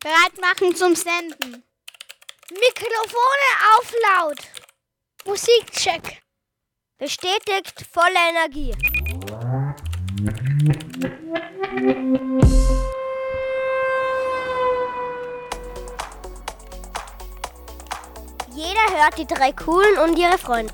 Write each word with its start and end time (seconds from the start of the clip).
Bereit 0.00 0.40
machen 0.40 0.76
zum 0.76 0.94
Senden. 0.94 1.64
Mikrofone 2.50 3.48
auf 3.76 3.92
laut. 4.06 4.38
Musikcheck. 5.24 6.22
Bestätigt 6.98 7.84
volle 7.92 8.18
Energie. 8.30 8.72
Jeder 18.54 19.02
hört 19.02 19.18
die 19.18 19.26
drei 19.26 19.50
Coolen 19.52 19.98
und 19.98 20.16
ihre 20.16 20.38
Freunde. 20.38 20.72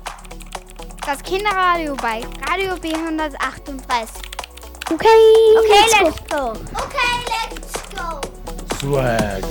Das 1.03 1.23
Kinderradio 1.23 1.95
bei 1.95 2.21
Radio 2.47 2.75
B138. 2.75 4.07
Okay, 4.91 5.07
okay, 5.57 6.03
let's 6.03 6.23
go. 6.29 6.51
Okay, 6.51 7.23
let's 7.27 7.49
go. 7.49 7.54
Swag. 8.79 9.43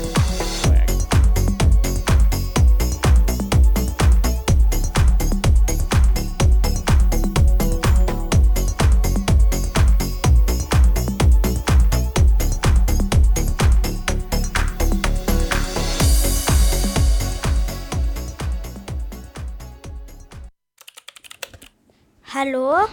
Hallo? 22.35 22.89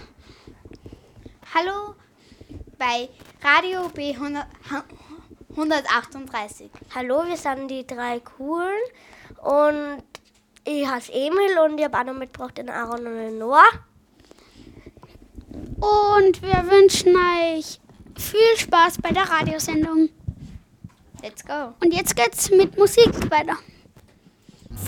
Hallo 1.54 1.96
bei 2.78 3.10
Radio 3.42 3.90
B138. 5.56 6.70
Hallo, 6.96 7.24
wir 7.28 7.38
sind 7.38 7.70
die 7.70 7.86
drei 7.86 8.20
Coolen 8.20 8.82
und 9.42 10.04
ich 10.64 10.88
heiße 10.88 11.12
Emil 11.12 11.58
und 11.66 11.78
ich 11.78 11.86
habe 11.86 11.98
auch 11.98 12.04
noch 12.04 12.14
mitgebracht 12.14 12.58
den 12.58 12.70
Aaron 12.70 13.06
und 13.08 13.16
den 13.16 13.38
Noah. 13.38 13.64
Und 15.80 16.42
wir 16.42 16.64
wünschen 16.70 17.16
euch 17.16 17.80
viel 18.18 18.58
Spaß 18.58 19.00
bei 19.02 19.12
der 19.12 19.30
Radiosendung. 19.30 20.10
Let's 21.22 21.44
go. 21.44 21.74
Und 21.84 21.94
jetzt 21.94 22.16
geht's 22.16 22.50
mit 22.50 22.78
Musik 22.78 23.14
weiter. 23.30 23.58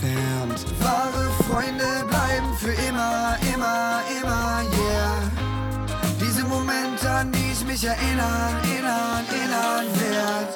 entfernt. 0.04 0.64
Wahre 0.80 1.30
Freunde 1.44 2.04
bleiben 2.08 2.54
für 2.58 2.72
immer, 2.88 3.36
immer, 3.54 4.02
immer, 4.20 4.62
yeah. 4.72 5.30
Diese 6.20 6.44
Momente, 6.44 7.10
an 7.10 7.32
die 7.32 7.43
mich 7.74 7.84
erinnern, 7.86 8.54
erinnern, 8.62 9.24
erinnern 9.34 9.86
werd. 9.98 10.50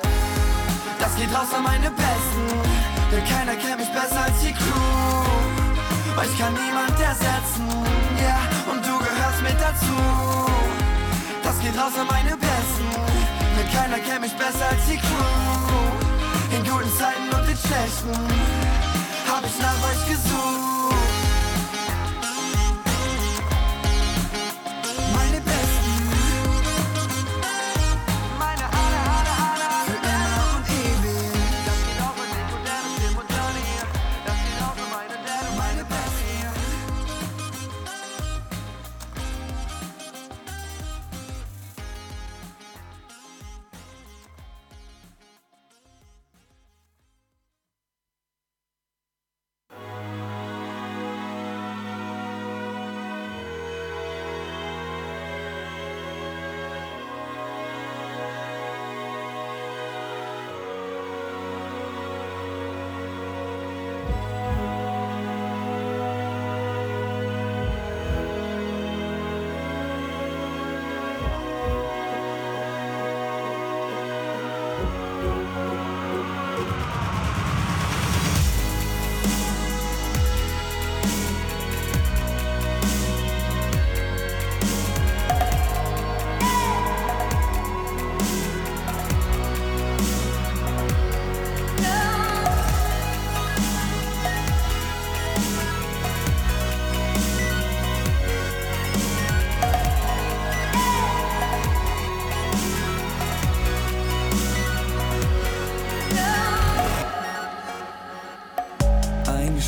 Das 1.00 1.16
geht 1.16 1.34
raus 1.34 1.50
an 1.52 1.64
meine 1.64 1.90
Besten, 1.90 2.46
denn 3.10 3.24
keiner 3.24 3.56
kennt 3.56 3.78
mich 3.80 3.88
besser 3.88 4.22
als 4.22 4.38
die 4.40 4.52
Crew. 4.52 5.26
Euch 6.20 6.38
kann 6.38 6.54
niemand 6.54 6.94
ersetzen, 7.00 7.66
ja, 8.22 8.22
yeah, 8.22 8.70
und 8.70 8.86
du 8.86 8.94
gehörst 9.06 9.42
mit 9.42 9.58
dazu. 9.58 9.98
Das 11.42 11.58
geht 11.58 11.76
raus 11.76 11.94
an 11.98 12.06
meine 12.06 12.36
Besten, 12.36 12.88
denn 13.56 13.68
keiner 13.74 13.98
kennt 13.98 14.20
mich 14.20 14.36
besser 14.36 14.66
als 14.70 14.86
die 14.86 14.98
Crew. 14.98 16.56
In 16.56 16.62
guten 16.62 16.92
Zeiten 16.98 17.28
und 17.34 17.48
in 17.50 17.58
schlechten 17.66 18.14
hab 19.26 19.42
ich 19.44 19.58
nach 19.58 19.78
euch 19.90 20.08
gesucht. 20.08 20.67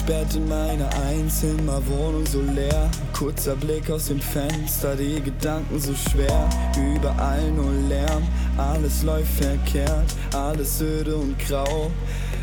Eingesperrt 0.01 0.35
in 0.35 0.49
meiner 0.49 0.89
Einzimmerwohnung 1.09 2.25
so 2.25 2.41
leer. 2.41 2.91
Kurzer 3.13 3.55
Blick 3.55 3.91
aus 3.91 4.07
dem 4.07 4.21
Fenster, 4.21 4.97
die 4.97 5.21
Gedanken 5.21 5.79
so 5.79 5.93
schwer. 5.95 6.49
Überall 6.75 7.51
nur 7.51 7.71
Lärm, 7.89 8.23
alles 8.57 9.03
läuft 9.03 9.33
verkehrt, 9.43 10.15
alles 10.35 10.81
öde 10.81 11.17
und 11.17 11.39
grau. 11.41 11.91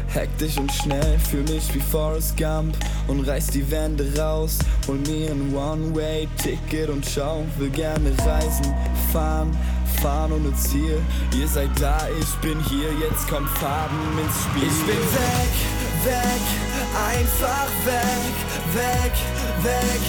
Hektisch 0.10 0.58
und 0.58 0.72
schnell, 0.72 1.18
fühl 1.18 1.44
mich 1.44 1.74
wie 1.74 1.80
Forrest 1.80 2.38
Gump 2.38 2.78
und 3.08 3.28
reiß 3.28 3.48
die 3.48 3.70
Wände 3.72 4.06
raus. 4.20 4.60
Hol 4.88 4.98
mir 5.08 5.32
ein 5.32 5.56
One-Way-Ticket 5.56 6.90
und 6.90 7.06
schau, 7.06 7.44
will 7.58 7.72
gerne 7.72 8.12
reisen, 8.20 8.72
fahren, 9.12 9.58
fahren 10.02 10.32
ohne 10.32 10.56
Ziel. 10.56 11.00
Ihr 11.40 11.48
seid 11.48 11.70
da, 11.80 11.98
ich 12.20 12.36
bin 12.36 12.60
hier, 12.66 12.90
jetzt 13.02 13.28
kommt 13.28 13.50
Farben 13.50 13.98
ins 14.24 14.44
Spiel. 14.44 14.68
Ich 14.68 14.86
bin 14.86 14.96
weg, 14.96 16.14
weg, 16.14 16.67
einfach 17.06 17.70
weg, 17.86 18.36
weg, 18.74 19.16
weg, 19.64 20.02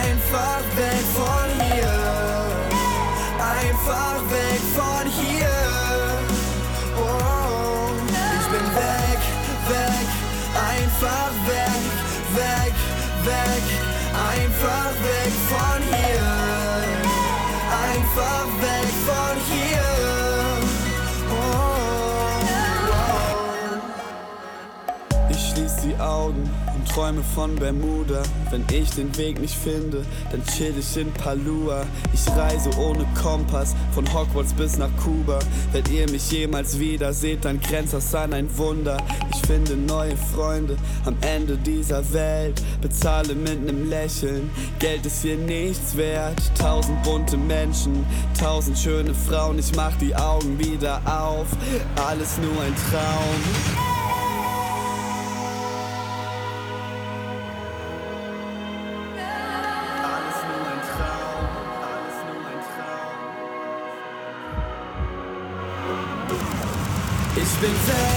einfach 0.00 0.62
weg 0.76 1.04
von 1.16 1.48
hier. 1.70 1.98
Einfach 3.38 4.20
weg 4.30 4.60
von 4.76 5.06
hier. 5.20 5.58
Oh, 6.96 7.90
ich 8.40 8.46
bin 8.52 8.66
weg, 8.74 9.20
weg, 9.68 10.08
einfach 10.72 11.32
weg, 11.46 11.82
weg, 12.34 12.74
weg, 13.24 13.64
einfach 14.30 14.87
träume 26.88 27.22
von 27.34 27.54
Bermuda. 27.56 28.22
Wenn 28.50 28.64
ich 28.72 28.90
den 28.90 29.16
Weg 29.16 29.40
nicht 29.40 29.54
finde, 29.54 30.04
dann 30.30 30.44
chill 30.44 30.74
ich 30.78 30.96
in 30.96 31.12
Palua. 31.12 31.84
Ich 32.12 32.28
reise 32.36 32.70
ohne 32.78 33.04
Kompass 33.20 33.74
von 33.92 34.06
Hogwarts 34.12 34.52
bis 34.52 34.78
nach 34.78 34.90
Kuba. 35.02 35.38
Wenn 35.72 35.84
ihr 35.92 36.10
mich 36.10 36.30
jemals 36.30 36.78
wieder 36.78 37.12
seht, 37.12 37.44
dann 37.44 37.60
grenzt 37.60 37.94
das 37.94 38.14
an 38.14 38.32
ein 38.32 38.48
Wunder. 38.56 38.96
Ich 39.32 39.46
finde 39.46 39.76
neue 39.76 40.16
Freunde 40.16 40.76
am 41.04 41.16
Ende 41.20 41.56
dieser 41.56 42.12
Welt. 42.12 42.60
Bezahle 42.80 43.34
mit 43.34 43.64
nem 43.64 43.88
Lächeln. 43.88 44.50
Geld 44.78 45.06
ist 45.06 45.22
hier 45.22 45.36
nichts 45.36 45.96
wert. 45.96 46.40
Tausend 46.58 47.02
bunte 47.02 47.36
Menschen, 47.36 48.04
tausend 48.38 48.78
schöne 48.78 49.14
Frauen. 49.14 49.58
Ich 49.58 49.74
mach 49.74 49.94
die 49.96 50.14
Augen 50.14 50.58
wieder 50.58 51.00
auf. 51.04 51.46
Alles 51.96 52.38
nur 52.38 52.62
ein 52.62 52.74
Traum. 52.90 53.97
Traum. 67.60 67.74
Ich 67.74 68.07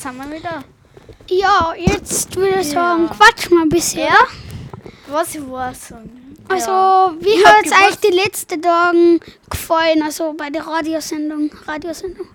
jetzt 0.00 0.06
haben 0.06 0.30
wir 0.30 0.36
wieder. 0.38 0.64
Ja, 1.28 1.74
jetzt 1.76 2.34
würde 2.34 2.60
ich 2.60 2.70
sagen, 2.70 3.06
Ja. 3.08 3.14
quatsch 3.14 3.50
mal 3.50 3.62
ein 3.62 3.68
bisschen. 3.68 4.00
Ja. 4.00 4.16
Was 5.08 5.34
ich 5.34 5.46
war 5.50 5.74
so. 5.74 5.96
Also, 6.48 6.70
ja. 6.70 7.14
wie 7.20 7.44
hat 7.44 7.66
es 7.66 7.72
euch 7.72 7.96
die 8.00 8.14
letzten 8.16 8.62
Tagen 8.62 9.20
gefallen? 9.50 10.02
Also 10.02 10.32
bei 10.32 10.48
der 10.50 10.66
Radiosendung. 10.66 11.50
Radiosendung. 11.66 12.26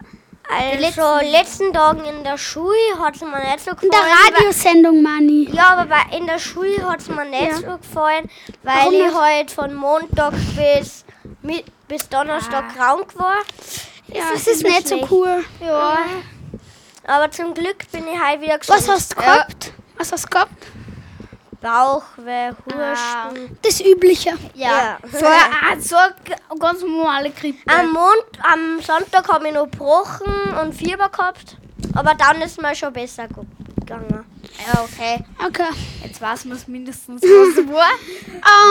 Also, 0.48 1.26
letzten 1.32 1.74
Tagen 1.74 2.06
in 2.06 2.24
der 2.24 2.38
Schule 2.38 2.78
hat 3.00 3.16
es 3.16 3.22
mir 3.22 3.40
nicht 3.40 3.62
so 3.62 3.72
In 3.72 3.78
gefallen. 3.78 3.92
der 3.92 4.38
Radiosendung, 4.38 5.02
Mani. 5.02 5.50
Ja, 5.52 5.70
aber 5.76 5.86
bei, 5.88 6.16
in 6.18 6.28
der 6.28 6.38
Schule 6.38 6.88
hat 6.88 7.00
es 7.00 7.08
mir 7.10 7.26
nicht 7.26 7.42
Ja. 7.42 7.56
so 7.72 7.78
gefallen, 7.78 8.30
weil 8.62 8.76
Warum 8.78 8.94
ich 8.94 9.00
nicht? 9.06 9.16
halt 9.20 9.52
von 9.52 9.74
Montag 9.74 10.34
bis, 10.56 11.04
mit, 11.42 11.66
bis 11.88 12.08
Donnerstag 12.10 12.76
krank 12.76 13.08
war. 13.18 13.38
Ja, 14.08 14.30
ist 14.36 14.48
es 14.48 14.58
ist 14.58 14.64
nicht 14.64 14.88
so 14.88 15.08
cool. 15.10 15.44
Ja. 15.60 15.98
Aber 17.08 17.30
zum 17.32 17.54
Glück 17.54 17.90
bin 17.92 18.08
ich 18.08 18.20
halt 18.20 18.42
wieder 18.42 18.58
gesund. 18.58 18.80
Was 18.80 18.90
hast 18.90 19.12
du 19.14 19.16
gehabt? 19.18 19.72
Was 19.98 20.12
hast 20.12 20.26
du 20.26 20.30
gehabt? 20.30 20.52
Bauchweh, 21.62 22.52
Ah. 22.74 23.30
Husten. 23.30 23.58
Das 23.62 23.82
Übliche. 23.82 24.34
Ja. 24.54 24.70
Ja. 24.70 24.98
So, 25.12 25.26
eine, 25.26 25.82
so 25.82 25.96
eine 25.96 26.60
ganz 26.60 26.82
normale 26.82 27.32
Grippe. 27.32 27.60
Am, 27.72 27.92
Mond, 27.92 28.26
am 28.44 28.82
Sonntag 28.82 29.28
habe 29.30 29.48
ich 29.48 29.54
noch 29.54 29.70
gebrochen 29.70 30.32
und 30.62 30.74
Fieber 30.74 31.10
gehabt. 31.10 31.58
Aber 31.96 32.14
dann 32.16 32.42
ist 32.42 32.62
mir 32.62 32.76
schon 32.76 32.94
besser 32.94 33.28
ge- 33.28 33.44
gegangen. 33.80 34.26
Okay. 34.84 35.24
Okay. 35.46 35.70
Jetzt 36.04 36.22
weiß 36.22 36.46
man 36.46 36.58
es 36.58 36.68
mindestens, 36.68 37.22
was 37.22 37.58
es 37.58 37.68
war. 37.72 37.92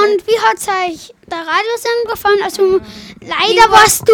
Und 0.04 0.26
wie 0.26 0.38
hat 0.40 0.56
es 0.56 0.68
euch 0.68 1.14
der 1.26 1.38
Radiosendung 1.38 2.10
gefallen? 2.10 2.40
Also, 2.42 2.80
leider 3.20 3.70
warst 3.70 4.08
du 4.08 4.12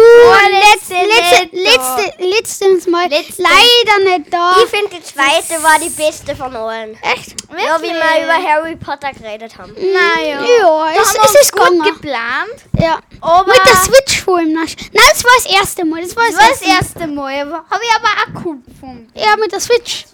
letzte 0.51 0.95
letzte, 0.95 1.55
letzte, 1.55 2.23
letztes 2.23 2.87
Mal 2.87 3.09
leider 3.09 4.17
nicht 4.17 4.33
da. 4.33 4.55
Ich 4.63 4.69
finde, 4.69 4.95
die 4.95 5.03
zweite 5.03 5.61
war 5.63 5.79
die 5.79 5.89
beste 5.89 6.35
von 6.35 6.55
allen. 6.55 6.97
Echt? 7.01 7.35
Ja, 7.51 7.81
wie 7.81 7.87
wir 7.87 8.23
über 8.23 8.49
Harry 8.49 8.75
Potter 8.75 9.11
geredet 9.11 9.57
haben. 9.57 9.73
Naja. 9.73 10.41
Ja, 10.41 10.91
es, 10.91 11.15
es 11.15 11.41
ist 11.41 11.51
gut 11.51 11.83
geplant. 11.83 12.65
Ja. 12.79 12.99
Aber 13.21 13.47
Mit 13.47 13.65
der 13.65 13.75
Switch 13.75 14.21
vor 14.21 14.39
ihm. 14.39 14.53
Nein, 14.53 14.67
das 14.93 15.23
war 15.23 15.31
das 15.37 15.53
erste 15.53 15.85
Mal. 15.85 16.01
Das 16.01 16.15
war 16.15 16.23
das, 16.29 16.61
erste 16.61 17.07
Mal. 17.07 17.51
Habe 17.51 17.81
ich 17.83 17.95
aber 17.95 18.07
auch 18.07 18.45
cool 18.45 18.57
gefunden. 18.65 19.11
Ja, 19.15 19.35
mit 19.37 19.51
der 19.51 19.59
Switch. 19.59 20.05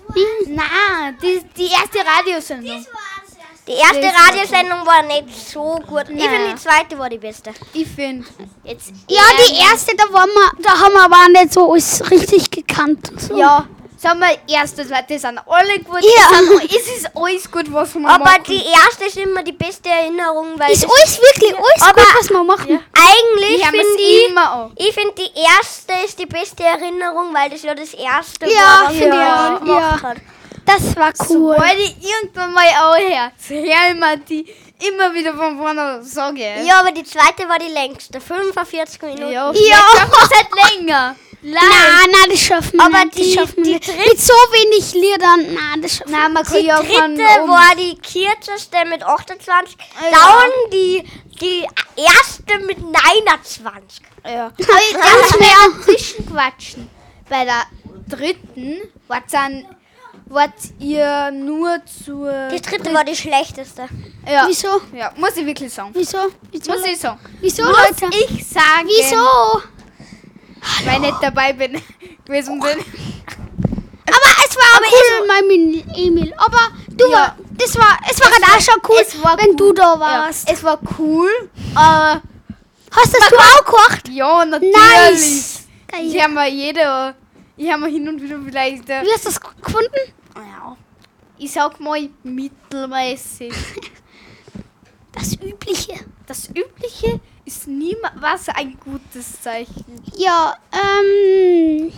Nein, 0.47 1.17
die, 1.21 1.36
die 1.57 1.67
erste 1.71 1.99
Radiosendung. 1.99 2.85
Die 3.67 3.73
erste 3.73 4.07
Radiosendung 4.17 4.85
war 4.85 5.03
nicht 5.03 5.49
so 5.49 5.75
gut. 5.85 6.05
Ich 6.09 6.23
finde, 6.23 6.49
die 6.53 6.55
zweite 6.55 6.97
war 6.97 7.09
die 7.09 7.17
beste. 7.17 7.51
Ich 7.73 7.87
finde. 7.87 8.25
Jetzt 8.63 8.91
Ja, 9.09 9.21
die 9.45 9.55
erste, 9.59 9.93
da, 9.95 10.05
waren 10.13 10.29
wir, 10.29 10.63
da 10.63 10.69
haben 10.79 10.93
wir 10.93 11.03
aber 11.03 11.17
auch 11.17 11.27
nicht 11.27 11.51
so 11.53 11.71
alles 11.71 12.09
richtig 12.09 12.49
gekannt. 12.49 13.09
und 13.11 13.19
So. 13.21 13.37
Ja, 13.37 13.67
sagen 13.97 14.19
wir, 14.21 14.37
erste, 14.55 14.87
zweite 14.87 15.19
sind 15.19 15.37
alle 15.45 15.79
gut. 15.79 16.01
Ja. 16.01 16.39
Es, 16.39 16.47
sind, 16.47 16.63
es 16.71 16.97
ist 16.97 17.09
alles 17.13 17.51
gut, 17.51 17.65
was 17.73 17.93
wir 17.95 18.07
Aber 18.07 18.23
machen. 18.23 18.43
die 18.47 18.63
erste 18.65 19.03
ist 19.05 19.17
immer 19.17 19.43
die 19.43 19.51
beste 19.51 19.89
Erinnerung, 19.89 20.57
weil 20.57 20.71
Ist 20.71 20.85
das- 20.85 20.89
alles 20.89 21.19
wirklich 21.19 21.53
alles 21.53 21.81
Aber- 21.81 22.01
gut, 22.03 22.15
was 22.21 22.29
wir 22.29 22.43
machen. 22.45 22.79
eigentlich 22.93 23.57
Die 23.57 23.65
haben 23.65 23.71
finde 23.75 23.93
es 23.95 23.99
ich, 23.99 24.29
immer 24.29 24.51
an. 24.53 24.71
ich 24.77 24.93
finde 24.93 25.13
die 25.17 25.31
erste 25.41 26.05
ist 26.05 26.17
die 26.17 26.25
beste 26.25 26.63
Erinnerung, 26.63 27.33
weil 27.33 27.49
das 27.49 27.63
ja 27.63 27.75
das 27.75 27.93
erste 27.93 28.45
Ja, 28.49 28.61
war, 28.61 28.83
was 28.85 28.93
finde 28.95 29.09
man 29.09 29.19
ich 29.19 29.33
auch, 29.33 29.59
gemacht 29.59 30.01
ja. 30.03 30.09
hat. 30.09 30.17
Das 30.67 30.95
war 30.95 31.13
cool. 31.29 31.55
Sobald 31.55 31.79
ich 31.79 31.95
irgendwann 32.03 32.53
mal 32.53 32.67
anhöre, 32.67 33.31
höre 33.47 33.89
ich 33.89 33.95
mir 33.99 34.17
die 34.17 34.53
immer 34.87 35.13
wieder 35.13 35.33
von 35.33 35.57
vorne 35.57 36.03
sagen. 36.03 36.37
Ja, 36.65 36.81
aber 36.81 36.91
die 36.91 37.03
zweite 37.03 37.47
war 37.49 37.57
die 37.57 37.71
längste, 37.73 38.19
45 38.21 39.01
Minuten. 39.01 39.31
ja. 39.31 39.51
Ja. 39.53 39.79
es 40.23 40.37
halt 40.37 40.77
länger. 40.77 41.15
Nein, 41.41 41.61
nein, 42.11 42.31
das 42.31 42.39
schaffen 42.41 42.73
wir 42.77 42.85
Aber 42.85 43.05
nicht. 43.05 43.15
die- 43.17 43.35
das 43.35 43.45
schaffen 43.47 43.63
die 43.63 43.79
dritte- 43.79 44.09
Mit 44.09 44.19
so 44.19 44.33
wenig 44.33 44.93
Liedern, 44.95 45.53
nein, 45.53 45.81
das 45.83 45.97
schaffen 45.97 46.11
Nein, 46.11 46.33
man 46.33 46.43
kann 46.43 46.53
Die 46.59 46.65
ja 46.65 46.79
dritte 46.79 47.23
war 47.47 47.75
die 47.75 47.95
kürzeste 47.95 48.77
mit 48.89 49.03
28, 49.03 49.77
Ja. 50.11 50.17
dann 50.41 50.71
die, 50.73 51.03
die 51.39 51.65
erste 51.95 52.57
mit 52.65 52.79
29. 52.79 54.01
Ja. 54.25 54.45
Aber 54.51 54.53
ich 54.57 54.93
mal 55.39 55.71
dazwischen 55.85 56.25
quatschen. 56.25 56.89
Bei 57.29 57.45
der 57.45 57.63
dritten 58.09 58.81
wart, 59.07 59.23
dann, 59.31 59.65
wart 60.29 60.53
ihr 60.79 61.31
nur 61.31 61.79
zur. 61.85 62.49
Die 62.49 62.61
dritte 62.61 62.93
war 62.93 63.03
die 63.03 63.15
schlechteste. 63.15 63.87
Ja. 64.29 64.45
Wieso? 64.47 64.81
Ja, 64.93 65.11
muss 65.15 65.35
ich 65.37 65.45
wirklich 65.45 65.73
sagen. 65.73 65.91
Wieso? 65.93 66.17
Wieso? 66.51 66.71
Muss 66.71 66.85
ich 66.85 66.99
sagen. 66.99 67.19
Wieso, 67.41 67.63
muss 67.63 67.77
Leute? 67.77 68.15
ich 68.17 68.47
sagen. 68.47 68.85
Wieso? 68.87 69.61
Weil 70.85 70.95
ich 70.95 70.99
nicht 71.11 71.17
dabei 71.21 71.53
bin 71.53 71.81
gewesen 72.25 72.59
bin. 72.59 72.77
Aber 74.09 74.29
es 74.45 74.55
war 74.55 74.79
auch 74.79 74.91
cool 74.91 75.27
meinem 75.27 75.83
Emil. 75.95 76.33
Aber 76.37 76.59
du, 76.89 77.05
Ja. 77.09 77.17
war, 77.17 77.35
das 77.57 77.75
war, 77.75 77.97
es 78.09 78.19
war 78.21 78.29
gerade 78.31 78.43
auch 78.53 78.61
schon 78.61 78.81
cool, 78.89 78.97
es 79.01 79.23
war 79.23 79.37
wenn 79.37 79.49
cool. 79.51 79.55
du 79.57 79.73
da 79.73 79.93
Ja, 79.93 79.99
warst. 79.99 80.49
es 80.49 80.63
war 80.63 80.79
cool, 80.97 81.29
aber 81.75 82.21
Hast 82.91 83.13
das 83.17 83.29
du 83.29 83.35
auch 83.37 83.65
gekocht? 83.65 84.09
ja, 84.09 84.45
natürlich. 84.45 84.73
Nice. 84.75 85.59
Ich 86.01 86.21
habe 86.21 86.33
mir 86.33 86.49
jede, 86.49 87.15
ich 87.57 87.69
habe 87.71 87.83
mir 87.83 87.89
hin 87.89 88.07
und 88.07 88.21
wieder 88.21 88.37
vielleicht, 88.43 88.89
äh, 88.89 89.03
Wie 89.03 89.11
hast 89.13 89.25
du 89.25 89.29
das 89.29 89.39
gefunden? 89.41 89.89
Ich 91.37 91.51
sag 91.51 91.79
mal 91.79 92.09
mittelmäßig. 92.23 93.53
Das 95.11 95.33
Übliche. 95.33 95.93
Das 96.25 96.49
Übliche 96.49 97.19
ist 97.45 97.67
niemals 97.67 98.49
ein 98.49 98.77
gutes 98.79 99.41
Zeichen. 99.41 100.01
Ja, 100.15 100.55
ähm, 100.71 101.91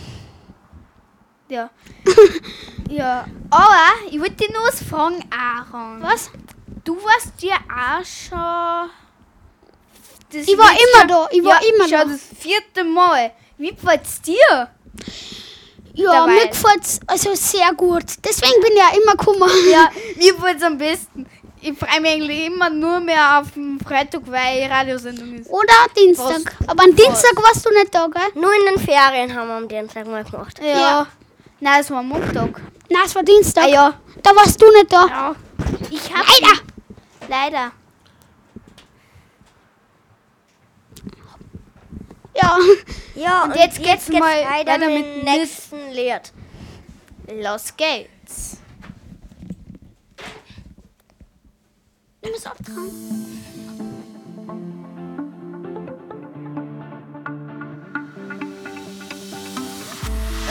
Ja. 1.48 1.68
ja. 2.88 3.26
Aber 3.50 4.08
ich 4.10 4.20
wollte 4.20 4.36
dir 4.46 4.52
nur 4.52 4.62
was 4.68 4.82
fragen, 4.82 5.24
Aaron. 5.30 6.00
was? 6.02 6.30
Du 6.84 6.96
warst 6.96 7.42
ja 7.42 7.56
auch 7.68 8.04
schon. 8.04 8.90
Ich 10.32 10.56
war 10.56 10.70
immer 10.70 11.00
schon- 11.00 11.08
da, 11.08 11.28
ich 11.32 11.44
war 11.44 11.60
ja, 11.62 11.68
immer 11.74 11.88
schon 11.88 12.08
da. 12.08 12.14
das 12.14 12.22
vierte 12.38 12.84
Mal. 12.84 13.32
Wie 13.58 13.70
gefällt's 13.74 14.22
dir? 14.22 14.70
Ja, 16.02 16.12
Dabei. 16.12 16.32
mir 16.32 16.48
gefällt's 16.48 17.00
also 17.06 17.34
sehr 17.34 17.72
gut. 17.76 18.04
Deswegen 18.24 18.60
bin 18.62 18.72
ich 18.72 18.78
ja 18.78 18.96
immer 18.96 19.12
gekommen. 19.12 19.50
Ja, 19.70 19.90
mir 20.16 20.34
gefällt's 20.34 20.62
am 20.62 20.78
besten. 20.78 21.26
Ich 21.62 21.76
freue 21.76 22.00
mich 22.00 22.12
eigentlich 22.12 22.46
immer 22.46 22.70
nur 22.70 23.00
mehr 23.00 23.38
auf 23.38 23.50
den 23.52 23.78
Freitag, 23.80 24.22
weil 24.26 24.64
Radiosendung 24.70 25.34
ist. 25.34 25.50
Oder 25.50 25.74
Dienstag. 25.96 26.56
Aber 26.66 26.84
am 26.84 26.96
Dienstag 26.96 27.36
warst 27.36 27.66
du 27.66 27.70
nicht 27.70 27.94
da, 27.94 28.06
gell? 28.06 28.22
Nur 28.34 28.50
in 28.54 28.74
den 28.74 28.78
Ferien 28.82 29.34
haben 29.34 29.48
wir 29.48 29.56
am 29.56 29.68
Dienstag 29.68 30.06
mal 30.06 30.24
gemacht. 30.24 30.58
Ja. 30.62 30.78
Ja. 30.78 31.06
Nein, 31.60 31.80
es 31.80 31.90
war 31.90 32.02
Montag. 32.02 32.62
Nein, 32.88 33.02
es 33.04 33.14
war 33.14 33.22
Dienstag. 33.22 33.64
Ah, 33.64 33.68
ja. 33.68 33.94
Da 34.22 34.34
warst 34.34 34.60
du 34.60 34.70
nicht 34.72 34.90
da. 34.90 35.06
Ja. 35.06 35.34
Ich 35.90 36.10
hab 36.14 36.26
Leider. 36.26 36.60
Leider. 37.28 37.72
Ja. 42.40 42.58
Ja, 43.14 43.44
Und 43.44 43.56
jetzt 43.56 43.82
geht's 43.82 44.08
mal 44.08 44.20
weiter 44.20 44.72
weiter 44.72 44.88
mit 44.88 45.04
dem 45.04 45.24
nächsten 45.24 45.90
Lied. 45.90 46.32
Los 47.42 47.74
geht's. 47.76 48.58
Du 52.22 52.30
musst 52.30 52.46
abtragen. 52.46 52.90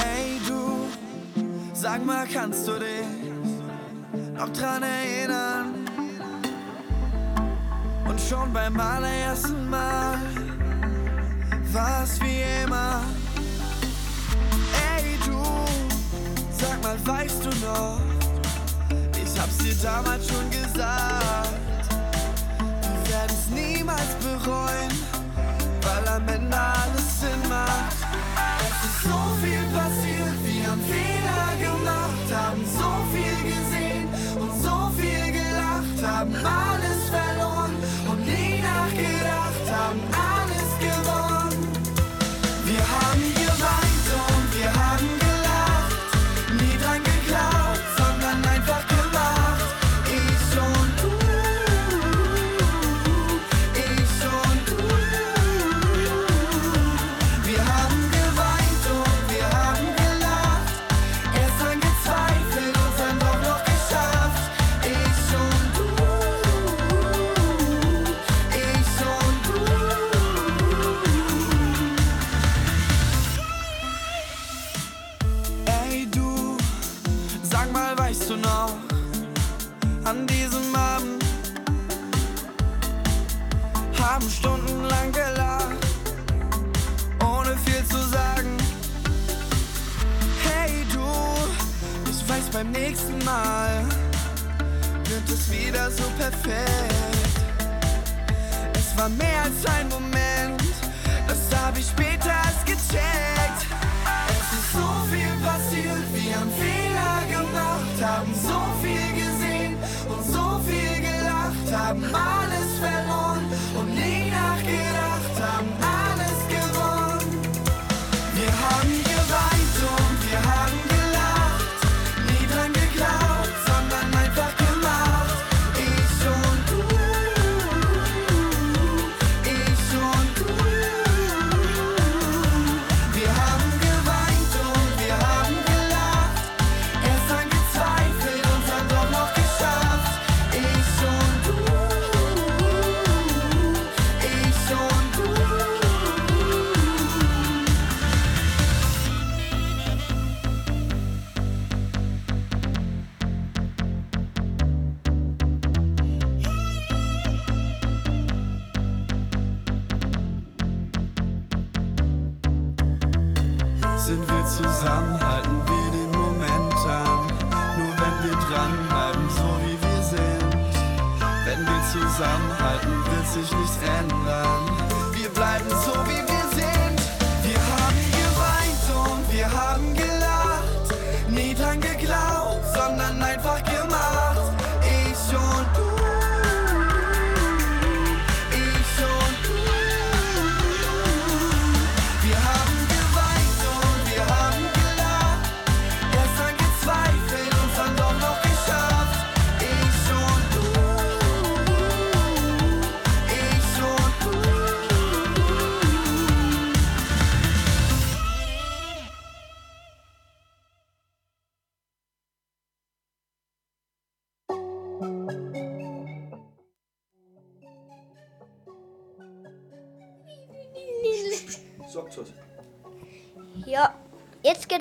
Ey 0.03 0.39
du, 0.47 0.87
sag 1.73 2.05
mal, 2.05 2.27
kannst 2.27 2.67
du 2.67 2.73
dich 2.73 3.05
noch 4.35 4.49
dran 4.49 4.83
erinnern? 4.83 5.85
Und 8.07 8.19
schon 8.19 8.51
beim 8.53 8.79
allerersten 8.79 9.69
Mal 9.69 10.19
war's 11.73 12.19
wie 12.21 12.41
immer. 12.63 13.01
Ey 14.95 15.17
du, 15.25 15.41
sag 16.51 16.81
mal, 16.81 16.97
weißt 17.05 17.45
du 17.45 17.49
noch? 17.65 17.99
Ich 19.13 19.39
hab's 19.39 19.57
dir 19.57 19.75
damals 19.81 20.27
schon 20.27 20.49
gesagt. 20.49 21.49
Wir 22.81 23.13
werden's 23.13 23.49
niemals 23.53 24.15
bereuen, 24.21 24.91
weil 25.81 26.07
am 26.07 26.27
Ende 26.27 26.57
alles 26.57 27.19
Sinn 27.21 27.49
macht. 27.49 27.97
Es 28.61 28.85
ist 28.89 29.03
so 29.03 29.19
viel 29.41 29.63
passiert, 29.73 30.37
wir 30.45 30.67
haben 30.69 30.81
Fehler 30.81 31.49
gemacht, 31.59 32.27
haben 32.33 32.65
so 32.65 32.91
viel 33.13 33.39
gesehen 33.51 34.07
und 34.39 34.63
so 34.63 34.91
viel 34.97 35.31
gelacht, 35.31 35.99
haben 36.03 36.35
alles 36.35 37.09
verloren 37.09 37.58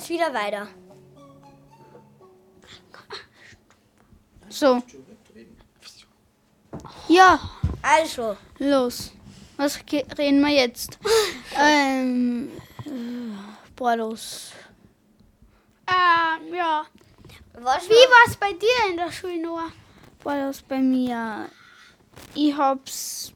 jetzt 0.09 0.11
wieder 0.11 0.35
weiter. 0.35 0.69
So. 4.49 4.83
Ja, 7.09 7.39
Also, 7.83 8.37
los. 8.59 9.13
Was 9.57 9.79
reden 9.91 10.41
wir 10.41 10.55
jetzt? 10.55 10.99
ähm, 11.59 12.51
äh, 12.85 12.91
boah, 13.77 13.97
los. 13.97 14.53
Ähm, 15.87 16.55
ja. 16.55 16.85
was 17.55 17.89
Wie 17.89 17.93
war's 17.93 18.37
bei 18.37 18.53
dir 18.53 18.91
in 18.91 18.97
der 18.97 19.11
Schule, 19.11 19.41
Noah? 19.41 19.71
Boah, 20.23 20.47
los 20.47 20.63
bei 20.63 20.79
mir. 20.79 21.49
Ich 22.35 22.57
hab's 22.57 23.33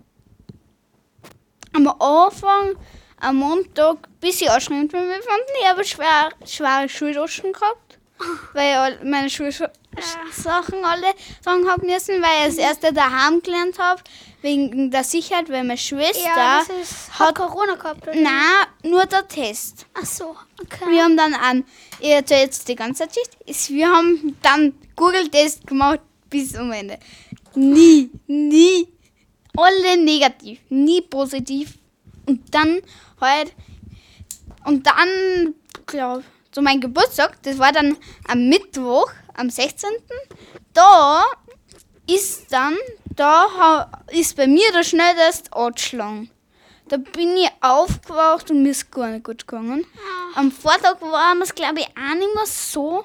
am 1.73 1.88
Anfang, 1.88 2.76
am 3.23 3.37
Montag, 3.37 3.97
ein 4.07 4.21
bisschen 4.21 4.49
anstrengend 4.50 4.91
für 4.91 5.00
mich 5.00 5.17
gefunden. 5.17 5.52
Ich 5.62 5.69
habe 5.69 5.85
schwer, 5.85 6.31
schwere 6.47 6.88
Schultaschen 6.88 7.52
gehabt, 7.52 7.99
weil 8.52 8.99
ich 9.00 9.09
meine 9.09 9.31
Schulsachen 9.31 10.85
alle 10.85 11.14
tragen 11.45 11.69
haben 11.69 11.87
müssen, 11.87 12.21
weil 12.23 12.49
ich 12.49 12.57
das 12.57 12.64
erste 12.64 12.93
daheim 12.93 13.43
gelernt 13.43 13.79
habe, 13.79 14.02
wegen 14.43 14.91
der 14.91 15.05
Sicherheit, 15.05 15.49
weil 15.49 15.62
meine 15.62 15.79
Schwester 15.79 16.26
Ja, 16.37 16.61
ist, 16.83 17.19
hat 17.19 17.35
Corona 17.37 17.75
gehabt. 17.76 18.02
oder? 18.02 18.14
Nein, 18.14 18.67
nur 18.83 19.07
der 19.07 19.26
Test. 19.29 19.87
Ach 19.95 20.05
so, 20.05 20.37
okay. 20.61 20.91
Wir 20.91 21.05
haben 21.05 21.17
dann 21.17 21.35
an, 21.35 21.64
ich 22.00 22.11
erzähle 22.11 22.43
jetzt 22.43 22.67
die 22.69 22.75
ganze 22.75 23.07
ist, 23.47 23.71
wir 23.71 23.88
haben 23.88 24.37
dann 24.43 24.75
Google-Test 24.97 25.67
gemacht 25.67 26.00
bis 26.29 26.52
zum 26.52 26.73
Ende. 26.73 26.99
Nie, 27.55 28.11
nie, 28.26 28.88
alle 29.57 29.97
negativ, 30.02 30.59
nie 30.71 31.02
positiv. 31.02 31.75
Und 32.26 32.55
dann 32.55 32.81
halt. 33.23 33.55
Und 34.64 34.87
dann, 34.87 35.55
glaub, 35.87 36.23
zu 36.52 36.62
meinem 36.62 36.81
Geburtstag, 36.81 37.43
das 37.43 37.59
war 37.59 37.73
dann 37.73 37.97
am 38.29 38.49
Mittwoch, 38.49 39.11
am 39.35 39.50
16. 39.50 39.91
Da 40.75 41.25
ist 42.07 42.52
dann, 42.52 42.76
da 43.17 43.91
ist 44.11 44.37
bei 44.37 44.47
mir 44.47 44.71
der 44.73 44.83
Schnelltest 44.83 45.52
angeschlagen. 45.52 46.31
Da 46.88 46.99
bin 46.99 47.37
ich 47.37 47.49
aufgewacht 47.61 48.50
und 48.50 48.62
mir 48.62 48.71
ist 48.71 48.91
gar 48.91 49.09
nicht 49.09 49.25
gut 49.25 49.47
gegangen. 49.47 49.87
Am 50.35 50.50
Vortag 50.50 51.00
war 51.00 51.35
es, 51.41 51.55
glaube 51.55 51.81
ich, 51.81 51.87
auch 51.87 52.14
nicht 52.14 52.35
mehr 52.35 52.47
so. 52.47 53.05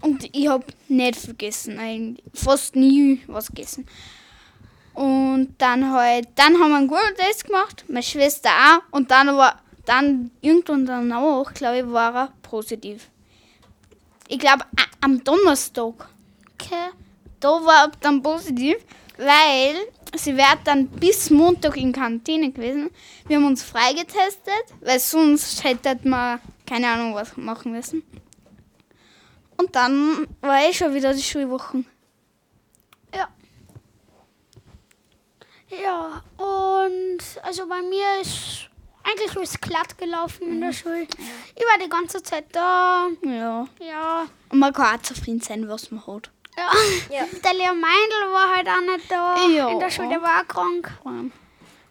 Und 0.00 0.28
ich 0.32 0.48
habe 0.48 0.64
nicht 0.88 1.16
vergessen, 1.16 1.78
eigentlich 1.78 2.24
fast 2.34 2.74
nie 2.74 3.22
was 3.28 3.48
gegessen. 3.48 3.86
Und 4.94 5.54
dann 5.58 5.90
halt, 5.90 6.28
dann 6.34 6.58
haben 6.58 6.70
wir 6.70 6.76
einen 6.76 6.88
guten 6.88 7.16
Test 7.16 7.46
gemacht, 7.46 7.84
meine 7.88 8.02
Schwester 8.02 8.50
auch. 8.50 8.94
Und 8.96 9.10
dann 9.10 9.28
war, 9.36 9.60
dann 9.86 10.30
irgendwann 10.40 10.86
danach, 10.86 11.54
glaube 11.54 11.78
ich, 11.78 11.92
war 11.92 12.14
er 12.14 12.32
positiv. 12.42 13.08
Ich 14.28 14.38
glaube, 14.38 14.64
am 15.00 15.22
Donnerstag. 15.24 16.08
Okay. 16.54 16.90
Da 17.40 17.48
war 17.48 17.86
er 17.86 17.92
dann 18.00 18.22
positiv, 18.22 18.76
weil 19.16 19.74
sie 20.14 20.36
wäre 20.36 20.58
dann 20.64 20.88
bis 20.88 21.30
Montag 21.30 21.76
in 21.76 21.92
Quarantäne 21.92 22.52
gewesen. 22.52 22.90
Wir 23.26 23.36
haben 23.36 23.46
uns 23.46 23.62
freigetestet, 23.62 24.64
weil 24.80 25.00
sonst 25.00 25.64
hätte 25.64 25.98
man 26.04 26.40
keine 26.66 26.88
Ahnung 26.88 27.14
was 27.14 27.36
machen 27.36 27.72
müssen. 27.72 28.02
Und 29.56 29.74
dann 29.74 30.26
war 30.40 30.60
eh 30.62 30.72
schon 30.72 30.94
wieder 30.94 31.12
die 31.14 31.22
Schulwochen. 31.22 31.86
Ja, 35.82 36.22
und 36.36 37.18
also 37.42 37.66
bei 37.66 37.80
mir 37.82 38.20
ist 38.20 38.68
eigentlich 39.04 39.34
alles 39.36 39.60
glatt 39.60 39.96
gelaufen 39.98 40.48
in 40.48 40.60
der 40.60 40.72
Schule. 40.72 41.02
Ich 41.02 41.64
war 41.64 41.78
die 41.82 41.88
ganze 41.88 42.22
Zeit 42.22 42.44
da. 42.52 43.08
Ja. 43.22 43.66
Ja. 43.80 44.26
Und 44.50 44.58
man 44.58 44.72
kann 44.72 44.98
auch 44.98 45.02
zufrieden 45.02 45.40
sein, 45.40 45.68
was 45.68 45.90
man 45.90 46.06
hat. 46.06 46.30
Ja. 46.56 46.70
Ja. 47.16 47.24
Der 47.44 47.54
Leo 47.54 47.74
Meindl 47.74 48.32
war 48.32 48.54
halt 48.56 48.68
auch 48.68 48.80
nicht 48.96 49.10
da 49.10 49.36
Ja. 49.48 49.68
in 49.70 49.80
der 49.80 49.90
Schule, 49.90 50.08
der 50.10 50.22
war 50.22 50.42
auch 50.42 50.48
krank. 50.48 50.90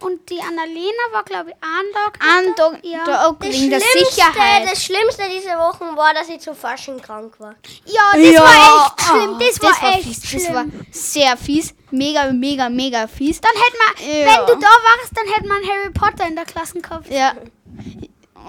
Und 0.01 0.29
die 0.29 0.39
Annalena 0.41 1.03
war, 1.12 1.24
glaube 1.24 1.51
ich, 1.51 1.55
einen 1.62 1.93
Tag. 1.93 2.20
An 2.22 2.55
Tag, 2.55 2.84
Ja. 2.84 3.03
da 3.05 3.27
auch 3.27 3.36
Das 3.39 3.50
der 3.50 3.53
Schlimmste, 3.53 4.00
Sicherheit. 4.15 4.72
das 4.72 4.84
Schlimmste 4.84 5.24
diese 5.34 5.50
Wochen 5.58 5.96
war, 5.96 6.13
dass 6.13 6.27
ich 6.27 6.39
zu 6.39 6.55
Fasching 6.55 7.00
krank 7.01 7.39
war. 7.39 7.55
Ja, 7.86 8.01
das 8.13 8.22
Ja, 8.34 8.41
war 8.41 8.86
echt 8.98 9.01
schlimm. 9.08 9.34
ah, 9.36 9.39
Das, 9.39 9.62
war, 9.62 9.93
echt 9.93 10.03
fies. 10.03 10.27
schlimm. 10.27 10.43
Das 10.46 10.53
war 10.55 10.65
sehr 10.91 11.38
fies. 11.38 11.75
Mega, 11.91 12.31
mega, 12.31 12.67
mega 12.70 13.08
fies. 13.08 13.39
dann 13.41 13.51
hätte 13.53 13.77
man, 13.77 14.10
Ja. 14.20 14.25
wenn 14.25 14.55
du 14.55 14.62
da 14.62 14.67
warst, 14.70 15.12
dann 15.15 15.27
hätte 15.34 15.48
man 15.48 15.58
Harry 15.67 15.91
Potter 15.91 16.27
in 16.27 16.36
der 16.36 16.46
Klasse 16.46 16.81
gehabt. 16.81 17.08
Ja. 17.10 17.34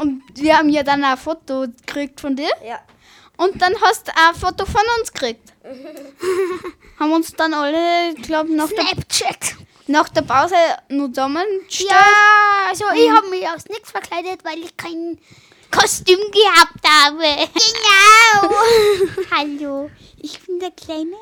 Und 0.00 0.22
wir 0.36 0.56
haben 0.56 0.70
ja 0.70 0.82
dann 0.82 1.04
ein 1.04 1.18
Foto 1.18 1.66
gekriegt 1.86 2.20
von 2.20 2.34
dir. 2.34 2.50
Ja. 2.66 2.80
Und 3.36 3.60
dann 3.60 3.74
hast 3.82 4.08
du 4.08 4.12
ein 4.16 4.34
Foto 4.34 4.64
von 4.64 4.80
uns 4.98 5.12
gekriegt. 5.12 5.52
haben 6.98 7.12
uns 7.12 7.32
dann 7.34 7.52
alle, 7.54 8.14
glaube 8.14 8.54
nach 8.54 8.68
der, 8.68 8.86
Snapchat. 8.86 9.56
Nach 9.86 10.08
der 10.08 10.22
Pause 10.22 10.54
noch 10.88 11.08
zusammengestellt. 11.08 11.90
Ja, 11.90 12.68
also 12.68 12.84
ich 12.94 13.10
habe 13.10 13.28
mich 13.28 13.46
aus 13.48 13.66
nichts 13.68 13.90
verkleidet, 13.90 14.44
weil 14.44 14.58
ich 14.58 14.76
kein 14.76 15.18
Kostüm 15.70 16.18
gehabt 16.30 16.86
habe. 16.86 17.48
Genau. 17.54 18.54
Hallo, 19.30 19.90
ich 20.20 20.40
bin 20.40 20.60
der 20.60 20.70
kleine 20.72 21.16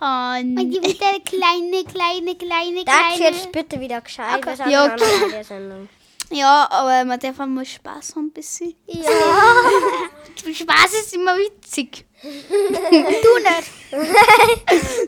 Aaron. 0.00 0.58
Und 0.58 0.72
ich 0.72 0.80
bin 0.80 0.98
der 0.98 1.20
kleine, 1.24 1.84
kleine, 1.84 2.34
kleine, 2.36 2.84
Sag 2.84 3.14
kleine. 3.14 3.36
jetzt 3.36 3.52
bitte 3.52 3.80
wieder 3.80 4.00
gescheit. 4.00 4.44
Sind 4.56 4.70
Ja, 4.70 4.86
in 4.86 4.92
okay. 4.92 5.88
Ja, 6.32 6.68
aber 6.70 7.04
man 7.04 7.18
darf 7.18 7.40
einmal 7.40 7.64
Spaß 7.66 8.14
haben 8.14 8.26
ein 8.26 8.32
bisschen. 8.32 8.74
Ja. 8.86 9.02
Spaß 10.54 10.92
ist 11.00 11.14
immer 11.14 11.36
witzig. 11.36 12.04
Du 12.22 13.38
nicht. 13.38 13.70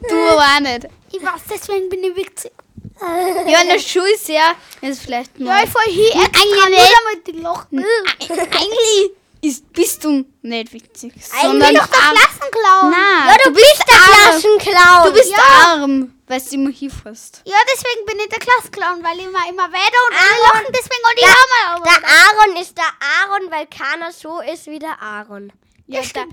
Du 0.09 0.17
aber 0.17 0.43
auch 0.43 0.61
nicht. 0.61 0.89
Ich 1.13 1.23
weiß, 1.23 1.43
deswegen 1.51 1.89
bin 1.89 2.03
ich 2.05 2.17
witzig. 2.17 2.53
Ja, 3.47 3.63
in 3.63 3.69
der 3.69 3.79
Schule 3.81 4.13
ist 4.15 4.29
ja, 4.29 4.55
ist 4.81 5.03
vielleicht 5.03 5.37
Ja, 5.39 5.47
mal. 5.47 5.65
ich 5.65 5.71
fall 5.71 5.85
hier 5.87 6.11
extra 6.15 6.45
nur 6.45 6.69
damit 6.69 7.27
die 7.27 7.33
lachen. 7.33 7.85
Eigentlich 8.21 9.11
ist, 9.41 9.73
bist 9.73 10.05
du 10.05 10.25
nicht 10.43 10.73
witzig. 10.73 11.13
Eigentlich 11.15 11.43
sondern 11.43 11.75
doch 11.75 11.87
der 11.89 11.99
arm. 11.99 12.15
Klassenclown. 12.17 12.91
Nein, 12.91 13.27
Ja, 13.29 13.37
du, 13.45 13.51
bist 13.53 13.79
der 13.91 13.99
Klassenclown. 13.99 15.05
du 15.07 15.13
bist 15.13 15.31
Ja. 15.31 15.39
arm, 15.67 16.15
weil 16.29 16.41
du 16.41 16.55
immer 16.55 16.71
hinfährst. 16.71 17.43
Ja, 17.45 17.57
deswegen 17.73 18.07
bin 18.07 18.19
ich 18.21 18.29
der 18.29 18.39
Klassenclown, 18.39 19.03
weil 19.03 19.19
ich 19.19 19.25
immer, 19.27 19.49
immer 19.49 19.73
weiter 19.73 20.01
und 20.09 20.17
alle 20.17 20.43
lachen 20.45 20.73
deswegen 20.73 21.03
und 21.05 21.19
ich 21.19 21.27
hör 21.27 21.79
mal. 21.79 21.83
Der 21.83 22.09
Aaron 22.09 22.57
ist 22.63 22.79
der 22.79 22.93
Aaron, 23.01 23.51
weil 23.51 23.67
keiner 23.67 24.13
so 24.13 24.41
ist 24.41 24.67
wie 24.67 24.79
der 24.79 25.01
Aaron. 25.03 25.53
Ja, 25.89 26.01
da, 26.15 26.25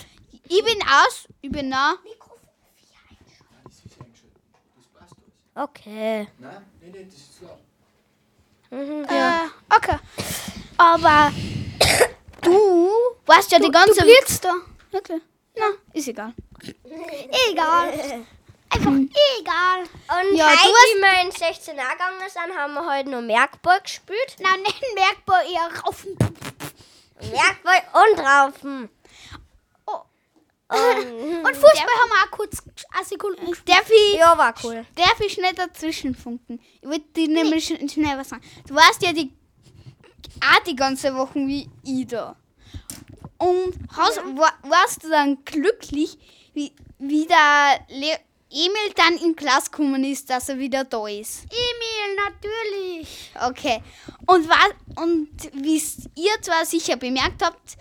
ich 0.47 0.63
bin 0.63 0.79
aus, 0.83 1.25
ich 1.41 1.51
bin 1.51 1.69
nah. 1.69 1.95
Okay. 5.55 6.27
Nein, 6.37 6.51
nein, 6.81 6.91
nein, 6.93 7.05
das 7.09 7.15
ist 7.19 7.37
zu 7.37 7.45
laut. 7.45 7.59
Äh, 8.71 9.75
okay. 9.75 9.97
Aber 10.77 11.31
du 12.41 12.89
warst 13.25 13.51
ja 13.51 13.59
die 13.59 13.71
ganze 13.71 14.01
Du 14.01 14.07
da. 14.43 14.53
Okay. 14.97 15.21
Na, 15.57 15.65
ist 15.93 16.07
egal. 16.07 16.33
Egal. 17.51 18.25
Einfach 18.71 18.91
egal. 18.91 19.79
Und 19.81 20.37
Ja, 20.37 20.45
du 20.49 20.51
heute, 20.51 20.59
hast- 20.59 20.95
wie 20.95 21.01
wir 21.01 21.21
in 21.25 21.31
16 21.31 21.75
Jahren 21.77 21.91
gegangen 21.93 22.29
sind, 22.29 22.57
haben 22.57 22.73
wir 22.75 22.85
heute 22.95 23.09
noch 23.09 23.21
Merkball 23.21 23.81
gespielt. 23.81 24.35
Na, 24.39 24.55
nicht 24.57 24.83
merkbar, 24.95 25.41
eher 25.43 25.69
raufen. 25.83 26.15
Merkball 27.19 27.81
und 28.03 28.19
Raufen. 28.19 28.89
Oh. 30.71 30.75
Und, 30.75 31.45
Und 31.45 31.55
Fußball 31.55 31.99
haben 31.99 32.09
wir 32.11 32.25
auch 32.27 32.31
kurz 32.31 32.57
eine 32.95 33.05
Sekunde 33.05 33.37
gespielt. 33.39 33.69
Darf 33.69 33.89
ich, 33.89 34.17
ja, 34.19 34.37
war 34.37 34.53
cool. 34.63 34.85
darf 34.95 35.19
ich 35.19 35.33
schnell 35.33 35.53
dazwischen 35.53 36.13
funken? 36.13 36.59
Ich 36.81 36.87
wollte 36.87 37.05
dir 37.15 37.27
nämlich 37.27 37.67
sch- 37.67 37.91
schnell 37.91 38.17
was 38.17 38.29
sagen. 38.29 38.43
Du 38.67 38.75
warst 38.75 39.01
ja 39.01 39.11
die, 39.11 39.33
auch 40.41 40.63
die 40.63 40.75
ganze 40.75 41.15
Woche 41.15 41.39
wie 41.39 41.67
ich 41.83 42.05
da. 42.07 42.35
Und 43.39 43.73
hast, 43.95 44.17
war, 44.37 44.53
warst 44.63 45.03
du 45.03 45.09
dann 45.09 45.43
glücklich, 45.43 46.17
wie, 46.53 46.71
wie 46.99 47.25
der 47.25 47.79
Le 47.89 48.17
Emil 48.51 48.93
dann 48.95 49.15
in 49.17 49.35
Klasse 49.35 49.69
gekommen 49.71 50.03
ist, 50.03 50.29
dass 50.29 50.49
er 50.49 50.57
wieder 50.59 50.83
da 50.83 51.07
ist? 51.07 51.45
Emil, 51.45 52.15
natürlich. 52.27 53.31
Okay. 53.47 53.81
Und 54.27 54.49
was 54.49 55.03
und 55.03 55.29
wie 55.53 55.81
ihr 56.15 56.41
zwar 56.41 56.65
sicher 56.65 56.97
bemerkt 56.97 57.43
habt, 57.43 57.77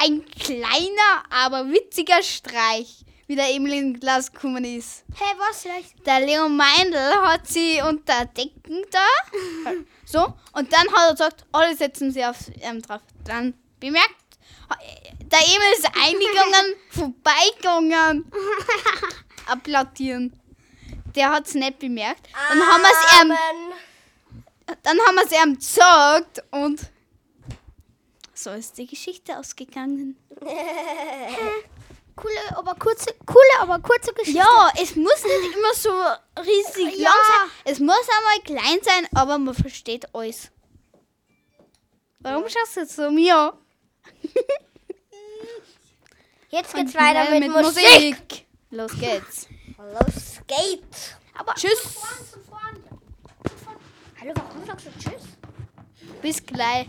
ein 0.00 0.24
kleiner, 0.26 1.24
aber 1.30 1.68
witziger 1.70 2.22
Streich, 2.22 3.04
wie 3.26 3.36
der 3.36 3.50
Emil 3.50 3.72
in 3.72 4.00
Klasse 4.00 4.32
gekommen 4.32 4.64
ist. 4.64 5.04
Hey, 5.14 5.34
was 5.38 5.62
vielleicht? 5.62 6.06
Der 6.06 6.20
Leo 6.20 6.48
Meindl 6.48 6.98
hat 7.22 7.46
sie 7.46 7.80
unter 7.82 8.26
Decken 8.26 8.84
da. 8.90 9.72
So. 10.04 10.34
Und 10.52 10.72
dann 10.72 10.92
hat 10.92 11.08
er 11.08 11.12
gesagt, 11.12 11.44
alle 11.52 11.76
setzen 11.76 12.12
sie 12.12 12.24
auf 12.24 12.36
ähm, 12.60 12.82
drauf. 12.82 13.00
Dann 13.24 13.54
bemerkt, 13.78 14.14
der 15.20 15.38
Emil 15.38 15.78
ist 15.78 15.86
eingegangen, 15.86 16.74
vorbeigegangen. 16.90 18.30
Applaudieren. 19.46 20.32
Der 21.14 21.30
hat 21.30 21.46
es 21.46 21.54
nicht 21.54 21.78
bemerkt. 21.78 22.28
Dann 22.48 22.60
haben 22.60 22.82
wir 22.82 22.90
es 22.90 23.22
ihm 23.22 23.36
dann 24.82 24.98
haben 25.00 25.14
wir 25.16 25.24
es 25.24 25.32
ihm 25.32 25.56
gesagt 25.56 26.42
und 26.50 26.80
so 28.42 28.50
ist 28.50 28.78
die 28.78 28.86
Geschichte 28.86 29.38
ausgegangen. 29.38 30.16
Coole, 32.16 32.56
aber 32.56 32.74
kurze, 32.74 33.14
coole, 33.24 33.60
aber 33.60 33.78
kurze 33.78 34.12
Geschichte. 34.12 34.38
Ja, 34.40 34.70
es 34.80 34.94
muss 34.96 35.22
nicht 35.24 35.54
immer 35.56 35.74
so 35.74 35.90
riesig 36.42 36.98
Ja. 36.98 37.08
lang 37.08 37.14
sein. 37.14 37.50
Es 37.64 37.78
muss 37.78 38.06
einmal 38.18 38.40
klein 38.44 38.78
sein, 38.82 39.06
aber 39.14 39.38
man 39.38 39.54
versteht 39.54 40.14
alles. 40.14 40.50
Warum 42.18 42.46
schaust 42.48 42.76
du 42.76 42.80
jetzt 42.80 42.96
so 42.96 43.10
mir? 43.10 43.54
Jetzt 46.50 46.74
geht's 46.74 46.94
weiter 46.94 47.30
mit, 47.30 47.48
Musik. 47.48 47.84
Musik. 47.84 48.46
Los 48.70 48.92
geht's. 48.98 49.46
Los 49.78 50.40
geht's. 50.48 51.14
Aber 51.38 51.54
Tschüss. 51.54 51.80
Von 51.80 52.42
vorn. 52.44 52.84
Hallo, 54.20 54.34
warum 54.34 54.66
sagst 54.66 54.86
du 54.86 54.90
Tschüss? 54.98 55.22
Bis 56.20 56.44
gleich. 56.44 56.88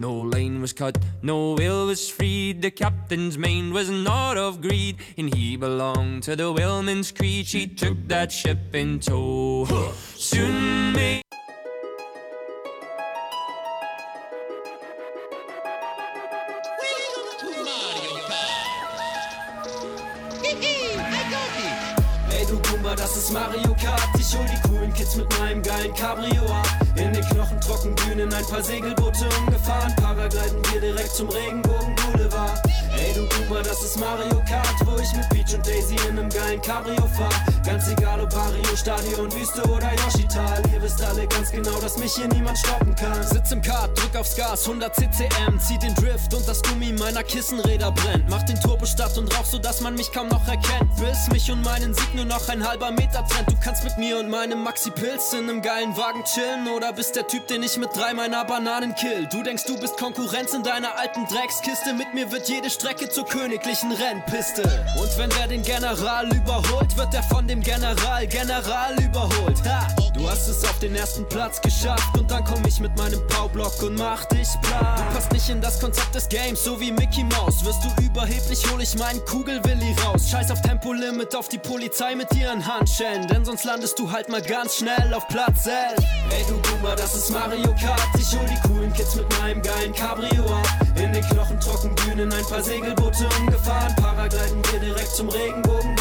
No 0.00 0.14
line 0.14 0.60
was 0.60 0.72
cut, 0.72 0.96
no 1.22 1.54
whale 1.54 1.86
was 1.86 2.08
freed. 2.08 2.62
The 2.62 2.70
captain's 2.70 3.36
mind 3.36 3.72
was 3.72 3.90
not 3.90 4.36
of 4.38 4.60
greed, 4.60 4.98
and 5.16 5.34
he 5.34 5.56
belonged 5.56 6.22
to 6.22 6.36
the 6.36 6.52
whaleman's 6.52 7.10
creed. 7.10 7.48
She 7.48 7.66
took 7.66 8.06
that 8.06 8.30
ship 8.30 8.72
in 8.74 9.00
tow. 9.00 9.66
Soon 10.14 10.92
may. 10.92 11.20
Ey 22.30 22.44
du 22.46 22.56
Goomba, 22.62 22.94
das 22.94 23.16
ist 23.16 23.32
Mario 23.32 23.74
Kart. 23.74 24.08
Ich 24.16 24.32
hol 24.36 24.46
die 24.46 24.68
coolen 24.68 24.94
Kids 24.94 25.16
mit 25.16 25.26
meinem 25.40 25.60
geilen 25.60 25.92
Cabrio 25.94 26.44
ab. 26.52 26.67
In 27.30 27.36
den 27.36 27.44
knochentrocken 27.44 27.96
Dünen 27.96 28.32
ein 28.32 28.46
paar 28.46 28.62
Segelboote 28.62 29.28
umgefahren. 29.40 29.94
Paragliden 29.96 30.62
wir 30.72 30.80
direkt 30.80 31.14
zum 31.14 31.28
Regenbogen 31.28 31.94
Du 33.18 33.26
Goomba, 33.26 33.62
das 33.62 33.82
ist 33.82 33.98
Mario 33.98 34.40
Kart, 34.48 34.76
wo 34.84 34.96
ich 34.96 35.12
mit 35.12 35.28
Peach 35.30 35.52
und 35.52 35.66
Daisy 35.66 35.96
in 36.08 36.16
einem 36.16 36.28
geilen 36.30 36.62
Cabrio 36.62 37.04
fahr. 37.16 37.28
Ganz 37.66 37.88
egal 37.88 38.20
ob 38.20 38.30
Barrio, 38.30 38.76
Stadion, 38.76 39.32
Wüste 39.34 39.60
oder 39.64 39.90
Yoshital. 40.04 40.62
Ihr 40.72 40.80
wisst 40.80 41.02
alle 41.02 41.26
ganz 41.26 41.50
genau, 41.50 41.80
dass 41.80 41.98
mich 41.98 42.14
hier 42.14 42.28
niemand 42.28 42.56
stoppen 42.58 42.94
kann. 42.94 43.20
Sitz 43.24 43.50
im 43.50 43.60
Kart, 43.60 43.90
drück 43.98 44.14
aufs 44.14 44.36
Gas, 44.36 44.68
100 44.68 44.94
CCM, 44.94 45.58
zieh 45.58 45.78
den 45.78 45.96
Drift 45.96 46.32
und 46.32 46.46
das 46.46 46.62
Gummi 46.62 46.92
meiner 46.92 47.24
Kissenräder 47.24 47.90
brennt. 47.90 48.28
Mach 48.30 48.44
den 48.44 48.60
Turbo 48.60 48.86
Start 48.86 49.18
und 49.18 49.36
rauch, 49.36 49.44
so 49.44 49.58
dass 49.58 49.80
man 49.80 49.96
mich 49.96 50.12
kaum 50.12 50.28
noch 50.28 50.46
erkennt. 50.46 50.94
Bis 51.00 51.28
mich 51.32 51.50
und 51.50 51.62
meinen 51.62 51.94
Sieg 51.94 52.14
nur 52.14 52.24
noch 52.24 52.48
ein 52.48 52.64
halber 52.64 52.92
Meter 52.92 53.26
trennt. 53.26 53.50
Du 53.50 53.56
kannst 53.60 53.82
mit 53.82 53.98
mir 53.98 54.20
und 54.20 54.30
meinem 54.30 54.62
Maxi 54.62 54.92
Pilz 54.92 55.32
in 55.32 55.50
einem 55.50 55.60
geilen 55.60 55.96
Wagen 55.96 56.22
chillen 56.22 56.68
oder 56.68 56.92
bist 56.92 57.16
der 57.16 57.26
Typ, 57.26 57.48
den 57.48 57.64
ich 57.64 57.78
mit 57.78 57.88
drei 57.96 58.14
meiner 58.14 58.44
Bananen 58.44 58.94
kill. 58.94 59.26
Du 59.32 59.42
denkst, 59.42 59.64
du 59.66 59.76
bist 59.80 59.96
Konkurrenz 59.96 60.54
in 60.54 60.62
deiner 60.62 60.96
alten 60.96 61.26
Dreckskiste. 61.26 61.94
Mit 61.94 62.14
mir 62.14 62.30
wird 62.30 62.48
jede 62.48 62.70
Strecke 62.70 63.07
zur 63.10 63.26
königlichen 63.26 63.92
Rennpiste. 63.92 64.62
Und 65.00 65.18
wenn 65.18 65.30
wer 65.36 65.48
den 65.48 65.62
General 65.62 66.26
überholt, 66.34 66.96
wird 66.96 67.14
er 67.14 67.22
von 67.22 67.46
dem 67.46 67.60
General 67.60 68.26
General 68.26 68.94
überholt. 69.02 69.62
Ha! 69.64 70.07
Du 70.18 70.28
hast 70.28 70.48
es 70.48 70.64
auf 70.64 70.76
den 70.80 70.96
ersten 70.96 71.24
Platz 71.28 71.60
geschafft 71.60 72.18
und 72.18 72.28
dann 72.28 72.42
komm 72.44 72.60
ich 72.66 72.80
mit 72.80 72.94
meinem 72.98 73.24
Powerblock 73.28 73.82
und 73.84 73.94
mach 73.94 74.24
dich 74.24 74.48
platt. 74.62 74.98
Du 74.98 75.14
passt 75.14 75.32
nicht 75.32 75.48
in 75.48 75.60
das 75.60 75.78
Konzept 75.78 76.12
des 76.12 76.28
Games, 76.28 76.64
so 76.64 76.80
wie 76.80 76.90
Mickey 76.90 77.22
Mouse. 77.22 77.64
Wirst 77.64 77.84
du 77.84 78.02
überheblich, 78.02 78.60
hol 78.72 78.82
ich 78.82 78.96
meinen 78.98 79.24
Kugelwilli 79.26 79.94
raus. 80.04 80.28
Scheiß 80.28 80.50
auf 80.50 80.60
Tempolimit, 80.62 81.36
auf 81.36 81.48
die 81.48 81.58
Polizei 81.58 82.16
mit 82.16 82.34
ihren 82.34 82.66
Handschellen, 82.66 83.28
denn 83.28 83.44
sonst 83.44 83.62
landest 83.64 83.96
du 83.96 84.10
halt 84.10 84.28
mal 84.28 84.42
ganz 84.42 84.78
schnell 84.78 85.14
auf 85.14 85.28
Platz 85.28 85.66
11. 85.66 86.04
Ey 86.30 86.44
du 86.48 86.60
Boomer, 86.62 86.96
das 86.96 87.14
ist 87.14 87.30
Mario 87.30 87.72
Kart. 87.80 88.08
Ich 88.18 88.36
hol 88.36 88.44
die 88.46 88.68
coolen 88.68 88.92
Kids 88.92 89.14
mit 89.14 89.26
meinem 89.38 89.62
geilen 89.62 89.92
Cabrio 89.92 90.44
ab. 90.46 90.68
In 90.96 91.12
den 91.12 91.24
knochentrocken 91.28 91.94
Dünen 91.94 92.32
ein 92.32 92.44
paar 92.44 92.62
Segelboote 92.62 93.28
umgefahren. 93.38 93.94
Paragliden 93.94 94.62
wir 94.72 94.80
direkt 94.80 95.14
zum 95.14 95.28
Regenbogen. 95.28 95.97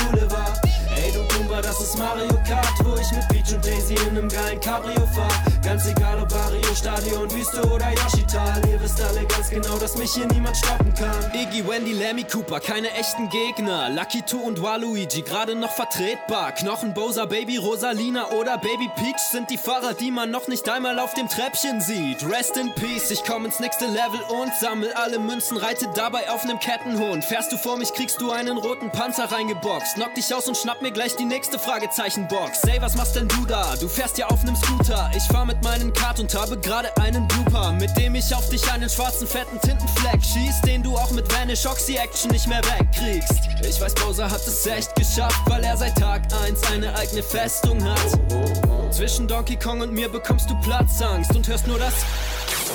Boomer, 1.58 1.62
das 1.62 1.82
ist 1.82 1.98
Mario 1.98 2.28
Kart, 2.48 2.74
wo 2.84 2.96
ich 2.96 3.12
mit 3.12 3.28
Peach 3.30 3.56
und 3.56 3.66
Daisy 3.66 3.96
in 3.96 4.18
einem 4.18 4.30
geilen 4.30 4.60
Cabrio 4.60 5.06
fahr. 5.14 5.30
Ganz 5.64 5.88
egal 5.88 6.22
ob 6.22 6.30
Barrio, 6.30 6.76
Stadion, 6.76 7.32
Wüste 7.32 7.62
oder 7.64 7.92
Yoshital. 7.92 8.62
Ihr 8.70 8.82
wisst 8.82 9.02
alle 9.02 9.26
ganz 9.26 9.50
genau, 9.50 9.78
dass 9.78 9.98
mich 9.98 10.14
hier 10.14 10.28
niemand 10.28 10.56
stoppen 10.58 10.94
kann. 10.94 11.32
Iggy, 11.34 11.68
Wendy, 11.68 11.94
Lemmy 11.94 12.24
Cooper, 12.24 12.60
keine 12.60 12.92
echten 12.92 13.30
Gegner. 13.30 13.90
Lucky 13.90 14.22
Two 14.22 14.40
und 14.40 14.62
Waluigi, 14.62 15.22
gerade 15.22 15.56
noch 15.56 15.72
vertretbar. 15.72 16.52
Knochen, 16.54 16.94
Bowser, 16.94 17.28
Baby 17.28 17.58
Rosalina 17.58 18.30
oder 18.32 18.58
Baby 18.58 18.90
Peach 18.96 19.20
sind 19.32 19.50
die 19.50 19.58
Fahrer, 19.58 19.94
die 19.94 20.12
man 20.12 20.32
noch 20.32 20.48
nicht 20.48 20.70
einmal 20.70 21.00
auf 21.00 21.14
dem 21.14 21.28
Treppchen 21.28 21.82
sieht. 21.82 22.24
Rest 22.30 22.58
in 22.58 22.74
Peace, 22.76 23.12
ich 23.12 23.24
komm 23.24 23.46
ins 23.46 23.60
nächste 23.60 23.86
Level 23.86 24.22
und 24.42 24.54
sammel 24.60 24.92
alle 24.94 25.20
Münzen, 25.20 25.58
reite 25.58 25.88
dabei 25.96 26.30
auf 26.30 26.44
nem 26.46 26.60
Kettenhund. 26.60 27.26
Fährst 27.26 27.52
du 27.52 27.58
vor 27.58 27.78
mich, 27.78 27.94
kriegst 27.94 28.22
du 28.22 28.32
einen 28.32 28.58
roten 28.58 28.92
Panzer 28.92 29.32
reingeboxt. 29.32 29.96
Knock 29.96 30.14
dich 30.16 30.34
aus 30.34 30.48
und 30.48 30.58
schnapp 30.58 30.82
mir 30.82 30.92
gleich 30.92 31.16
die 31.16 31.26
nächste 31.26 31.47
Fragezeichenbox. 31.56 32.62
Say, 32.62 32.82
was 32.82 32.96
machst 32.96 33.16
denn 33.16 33.28
du 33.28 33.46
da? 33.46 33.76
Du 33.80 33.88
fährst 33.88 34.18
ja 34.18 34.28
auf 34.28 34.44
nem 34.44 34.56
Scooter. 34.56 35.10
Ich 35.16 35.24
fahr 35.24 35.46
mit 35.46 35.64
meinen 35.64 35.94
Kart 35.94 36.20
und 36.20 36.34
habe 36.36 36.58
gerade 36.60 36.96
einen 36.98 37.28
Blooper, 37.28 37.72
mit 37.72 37.96
dem 37.98 38.16
ich 38.16 38.36
auf 38.36 38.50
dich 38.50 38.70
einen 38.72 38.90
schwarzen 38.90 39.28
fetten 39.28 39.60
Tintenfleck 39.62 40.22
schieß, 40.22 40.62
den 40.66 40.84
du 40.84 40.96
auch 40.96 41.12
mit 41.12 41.32
Vanish 41.34 41.66
Oxy 41.66 41.96
Action 41.96 42.32
nicht 42.32 42.48
mehr 42.48 42.62
wegkriegst. 42.64 43.40
Ich 43.68 43.80
weiß, 43.80 43.96
Bowser 43.96 44.30
hat 44.30 44.46
es 44.46 44.66
echt 44.66 44.94
geschafft, 44.96 45.40
weil 45.46 45.64
er 45.64 45.78
seit 45.78 45.98
Tag 45.98 46.24
1 46.44 46.72
eine 46.72 46.94
eigene 46.96 47.24
Festung 47.24 47.84
hat. 47.84 48.94
Zwischen 48.94 49.28
Donkey 49.28 49.56
Kong 49.56 49.82
und 49.82 49.94
mir 49.94 50.10
bekommst 50.10 50.50
du 50.50 50.60
Platzangst 50.62 51.36
und 51.36 51.48
hörst 51.48 51.68
nur 51.68 51.80
das 51.80 51.94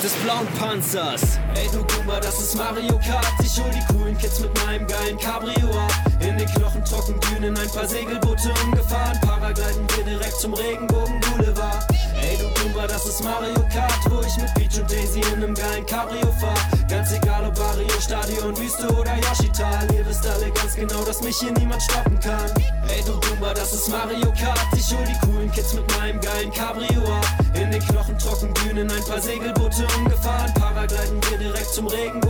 des 0.01 0.13
blauen 0.23 0.47
Panzers. 0.59 1.39
Ey 1.55 1.67
du 1.71 1.83
Goomer, 1.83 2.19
das 2.19 2.39
ist 2.39 2.55
Mario 2.55 2.97
Kart. 2.99 3.33
Ich 3.43 3.59
hol 3.59 3.69
die 3.71 3.93
coolen 3.93 4.17
Kids 4.17 4.39
mit 4.39 4.51
meinem 4.65 4.87
geilen 4.87 5.17
Cabrio 5.17 5.69
ab. 5.77 5.91
In 6.19 6.37
den 6.37 6.47
knochentrocken 6.47 7.19
Dünen 7.19 7.57
ein 7.57 7.69
paar 7.69 7.87
Segelboote 7.87 8.53
umgefahren. 8.63 9.19
Paragliden 9.21 9.85
wir 9.95 10.03
direkt 10.05 10.39
zum 10.39 10.53
Regenbogen 10.53 11.19
Boulevard. 11.19 11.92
Goomer, 12.73 12.87
das 12.87 13.05
ist 13.05 13.23
Mario 13.23 13.53
Kart, 13.71 13.99
wo 14.09 14.19
ich 14.21 14.35
mit 14.37 14.53
Peach 14.55 14.81
und 14.81 14.91
Daisy 14.91 15.19
in 15.19 15.43
einem 15.43 15.53
geilen 15.53 15.85
Cabrio 15.85 16.31
fahr. 16.39 16.57
Ganz 16.89 17.11
egal 17.11 17.45
ob 17.45 17.55
Barrio, 17.55 17.87
Stadion, 18.01 18.57
Wüste 18.57 18.87
oder 18.93 19.15
Yoshital. 19.17 19.87
Ihr 19.93 20.05
wisst 20.05 20.25
alle 20.25 20.51
ganz 20.51 20.75
genau, 20.75 21.03
dass 21.03 21.21
mich 21.21 21.37
hier 21.37 21.51
niemand 21.51 21.81
stoppen 21.83 22.19
kann. 22.19 22.49
Ey 22.87 23.03
du 23.05 23.19
Goomer, 23.19 23.53
das 23.53 23.73
ist 23.73 23.89
Mario 23.89 24.31
Kart. 24.39 24.67
Ich 24.75 24.91
hol 24.91 25.03
die 25.05 25.25
coolen 25.25 25.51
Kids 25.51 25.73
mit 25.73 25.97
meinem 25.97 26.19
geilen 26.19 26.51
Cabrio 26.51 27.03
ab. 27.13 27.25
In 27.53 27.71
den 27.71 27.81
knochentrocken 27.81 28.53
Dünen 28.55 28.89
ein 28.89 29.03
paar 29.05 29.21
Segelboote 29.21 29.87
umgefahren. 29.97 30.53
Paragliden 30.55 31.21
wir 31.29 31.37
direkt 31.37 31.73
zum 31.73 31.87
Regenbogen 31.87 32.22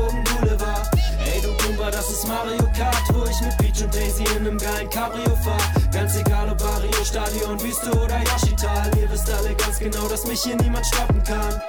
Daisy 4.14 4.24
in 4.36 4.48
einem 4.48 4.58
geilen 4.58 4.90
Cabrio 4.90 5.36
fahr. 5.38 5.58
Ganz 5.92 6.16
egal 6.18 6.50
ob 6.50 6.58
Barrio, 6.60 7.04
Stadion, 7.04 7.62
Wüste 7.62 7.92
oder 7.92 8.20
Yoshital. 8.20 8.92
Ihr 9.00 9.10
wisst 9.10 9.30
alle 9.32 9.56
ganz 9.56 9.80
genau, 9.80 10.08
dass 10.08 10.28
mich 10.28 10.42
hier 10.44 10.56
niemand 10.56 10.86
stoppen 10.86 11.24
kann. 11.24 11.62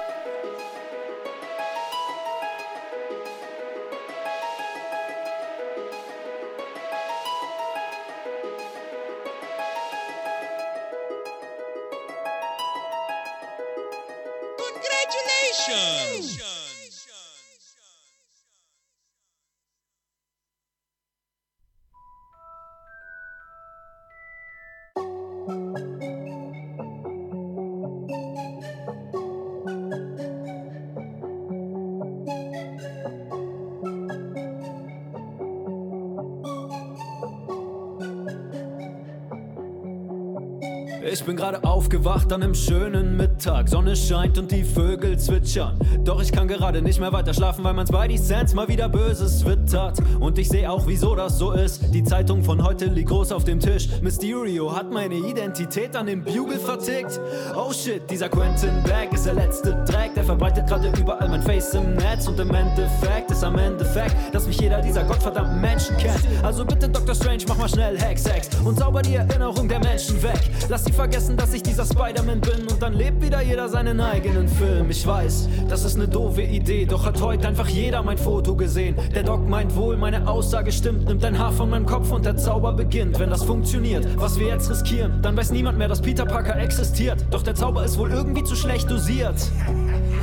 Ich 41.45 41.51
bin 41.51 41.61
gerade 41.61 41.74
aufgewacht 41.75 42.31
an 42.31 42.41
einem 42.41 42.55
schönen 42.55 43.17
Mittag. 43.17 43.67
Sonne 43.67 43.97
scheint 43.97 44.37
und 44.37 44.49
die 44.49 44.63
Vögel 44.63 45.19
zwitschern. 45.19 45.77
Doch 46.05 46.21
ich 46.21 46.31
kann 46.31 46.47
gerade 46.47 46.81
nicht 46.81 47.01
mehr 47.01 47.11
weiter 47.11 47.33
schlafen, 47.33 47.65
weil 47.65 47.73
mein 47.73 47.85
Spidey 47.85 48.17
Sense 48.17 48.55
mal 48.55 48.69
wieder 48.69 48.87
Böses 48.87 49.43
wittert. 49.45 49.97
Und 50.21 50.37
ich 50.37 50.47
sehe 50.47 50.71
auch, 50.71 50.87
wieso 50.87 51.15
das 51.15 51.37
so 51.37 51.51
ist. 51.51 51.93
Die 51.93 52.01
Zeitung 52.01 52.45
von 52.45 52.63
heute 52.63 52.85
liegt 52.85 53.09
groß 53.09 53.33
auf 53.33 53.43
dem 53.43 53.59
Tisch. 53.59 53.89
Mysterio 54.01 54.73
hat 54.73 54.89
meine 54.89 55.15
Identität 55.15 55.97
an 55.97 56.05
den 56.05 56.23
Bugle 56.23 56.59
vertickt. 56.59 57.19
Oh 57.57 57.73
shit, 57.73 58.09
dieser 58.09 58.29
Quentin 58.29 58.81
Black 58.85 59.11
ist 59.11 59.25
der 59.25 59.33
letzte 59.33 59.73
Dreck. 59.83 60.15
Der 60.15 60.23
verbreitet 60.23 60.67
gerade 60.67 60.93
überall 60.97 61.27
mein 61.27 61.41
Face 61.41 61.73
im 61.73 61.95
Netz. 61.95 62.25
Und 62.25 62.39
im 62.39 62.55
Endeffekt 62.55 63.31
ist 63.31 63.43
am 63.43 63.57
Endeffekt, 63.57 64.15
dass 64.33 64.47
mich 64.47 64.61
jeder 64.61 64.79
dieser 64.79 65.03
gottverdammten 65.03 65.59
Menschen 65.59 65.97
kennt. 65.97 66.23
Also 66.41 66.63
bitte, 66.63 66.87
Dr. 66.87 67.13
Strange, 67.13 67.43
mach 67.49 67.57
mal 67.57 67.67
schnell 67.67 67.99
Hex-Sex 67.99 68.47
und 68.63 68.79
sauber 68.79 69.01
die 69.01 69.15
Erinnerung 69.15 69.67
der 69.67 69.79
Menschen 69.79 70.23
weg. 70.23 70.39
Lass 70.69 70.85
sie 70.85 70.93
vergessen, 70.93 71.35
dass 71.35 71.53
ich 71.53 71.64
dieser 71.65 71.85
Spider-Man 71.85 72.41
bin 72.41 72.67
und 72.69 72.81
dann 72.81 72.93
lebt 72.93 73.21
wieder 73.21 73.41
jeder 73.41 73.67
seinen 73.69 73.99
eigenen 73.99 74.47
Film. 74.47 74.89
Ich 74.89 75.05
weiß, 75.05 75.49
das 75.67 75.83
ist 75.83 75.95
eine 75.95 76.07
doofe 76.07 76.41
Idee, 76.41 76.85
doch 76.85 77.05
hat 77.05 77.21
heute 77.21 77.47
einfach 77.47 77.67
jeder 77.67 78.03
mein 78.03 78.17
Foto 78.17 78.55
gesehen. 78.55 78.95
Der 79.13 79.23
Doc 79.23 79.47
meint 79.47 79.75
wohl, 79.75 79.97
meine 79.97 80.27
Aussage 80.27 80.71
stimmt, 80.71 81.05
nimmt 81.07 81.23
ein 81.25 81.37
Haar 81.37 81.51
von 81.51 81.69
meinem 81.69 81.85
Kopf 81.85 82.11
und 82.11 82.25
der 82.25 82.37
Zauber 82.37 82.73
beginnt. 82.73 83.19
Wenn 83.19 83.29
das 83.29 83.43
funktioniert, 83.43 84.07
was 84.19 84.39
wir 84.39 84.47
jetzt 84.47 84.69
riskieren, 84.69 85.21
dann 85.21 85.35
weiß 85.35 85.51
niemand 85.51 85.77
mehr, 85.77 85.87
dass 85.87 86.01
Peter 86.01 86.25
Parker 86.25 86.57
existiert. 86.57 87.25
Doch 87.31 87.43
der 87.43 87.55
Zauber 87.55 87.83
ist 87.83 87.97
wohl 87.97 88.11
irgendwie 88.11 88.43
zu 88.43 88.55
schlecht 88.55 88.89
dosiert. 88.89 89.35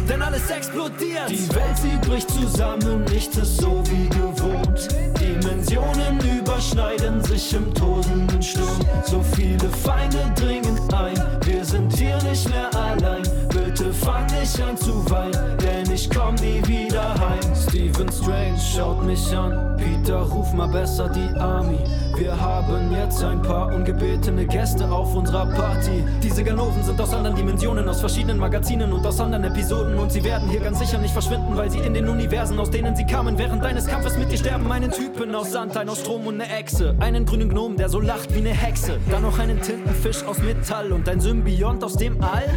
Denn 0.09 0.23
alles 0.23 0.51
explodiert. 0.51 1.29
Die 1.29 1.49
Welt, 1.55 1.77
sie 1.77 1.97
bricht 2.09 2.31
zusammen, 2.31 3.05
nichts 3.05 3.37
ist 3.37 3.61
so 3.61 3.83
wie 3.87 4.09
gewohnt. 4.09 4.89
Dimensionen 5.21 6.19
überschneiden 6.39 7.23
sich 7.23 7.55
im 7.55 7.73
tosenden 7.75 8.43
Sturm. 8.43 8.81
So 9.05 9.23
viele 9.37 9.69
Feinde 9.69 10.19
dringen 10.35 10.79
ein, 10.93 11.19
wir 11.45 11.65
sind 11.65 11.95
hier 11.97 12.23
nicht 12.23 12.49
mehr 12.49 12.75
allein. 12.75 13.23
Bitte 13.49 13.93
fang 13.93 14.27
nicht 14.27 14.61
an 14.61 14.77
zu 14.77 15.09
weinen, 15.11 15.59
denn 15.59 15.91
ich 15.91 16.09
komm 16.11 16.35
nie 16.37 16.63
wieder 16.67 17.15
heim. 17.21 17.55
Stephen 17.55 18.11
Strange 18.11 18.59
schaut 18.59 19.05
mich 19.05 19.37
an, 19.37 19.77
Peter, 19.77 20.21
ruf 20.21 20.53
mal 20.53 20.69
besser 20.69 21.09
die 21.09 21.39
Army. 21.39 21.79
Wir 22.23 22.41
haben 22.41 22.93
jetzt 22.93 23.25
ein 23.25 23.43
paar 23.43 23.75
ungebetene 23.75 24.47
Gäste 24.47 24.89
auf 24.89 25.13
unserer 25.13 25.45
Party. 25.45 26.05
Diese 26.23 26.45
Ganoven 26.45 26.81
sind 26.85 27.01
aus 27.01 27.13
anderen 27.13 27.35
Dimensionen, 27.35 27.89
aus 27.89 27.99
verschiedenen 27.99 28.39
Magazinen 28.39 28.93
und 28.93 29.05
aus 29.05 29.19
anderen 29.19 29.43
Episoden. 29.43 29.99
Und 29.99 30.13
sie 30.13 30.23
werden 30.23 30.49
hier 30.49 30.61
ganz 30.61 30.79
sicher 30.79 30.99
nicht 30.99 31.13
verschwinden, 31.13 31.57
weil 31.57 31.69
sie 31.69 31.81
in 31.81 31.95
den 31.95 32.09
Universen, 32.09 32.61
aus 32.61 32.71
denen 32.71 32.95
sie 32.95 33.05
kamen, 33.07 33.39
während 33.39 33.65
deines 33.65 33.89
Kampfes 33.89 34.17
mit 34.17 34.31
dir 34.31 34.39
sterben. 34.39 34.71
Einen 34.71 34.93
Typen 34.93 35.35
aus 35.35 35.51
Sand, 35.51 35.77
einen 35.77 35.91
aus 35.91 35.99
Strom 35.99 36.25
und 36.29 36.41
eine 36.41 36.49
Echse. 36.49 36.95
Einen 37.01 37.27
grünen 37.27 37.49
Gnom, 37.49 37.77
der 37.77 37.89
so 37.89 37.99
lacht 37.99 38.33
wie 38.33 38.39
eine 38.39 38.51
Hexe. 38.51 39.01
Dann 39.11 39.23
noch 39.23 39.41
einen 39.41 39.61
Tintenfisch 39.61 40.23
aus 40.23 40.39
Metall 40.39 40.93
und 40.93 41.09
ein 41.09 41.21
Symbiont 41.21 41.83
aus 41.83 41.97
dem 41.97 42.23
All. 42.23 42.49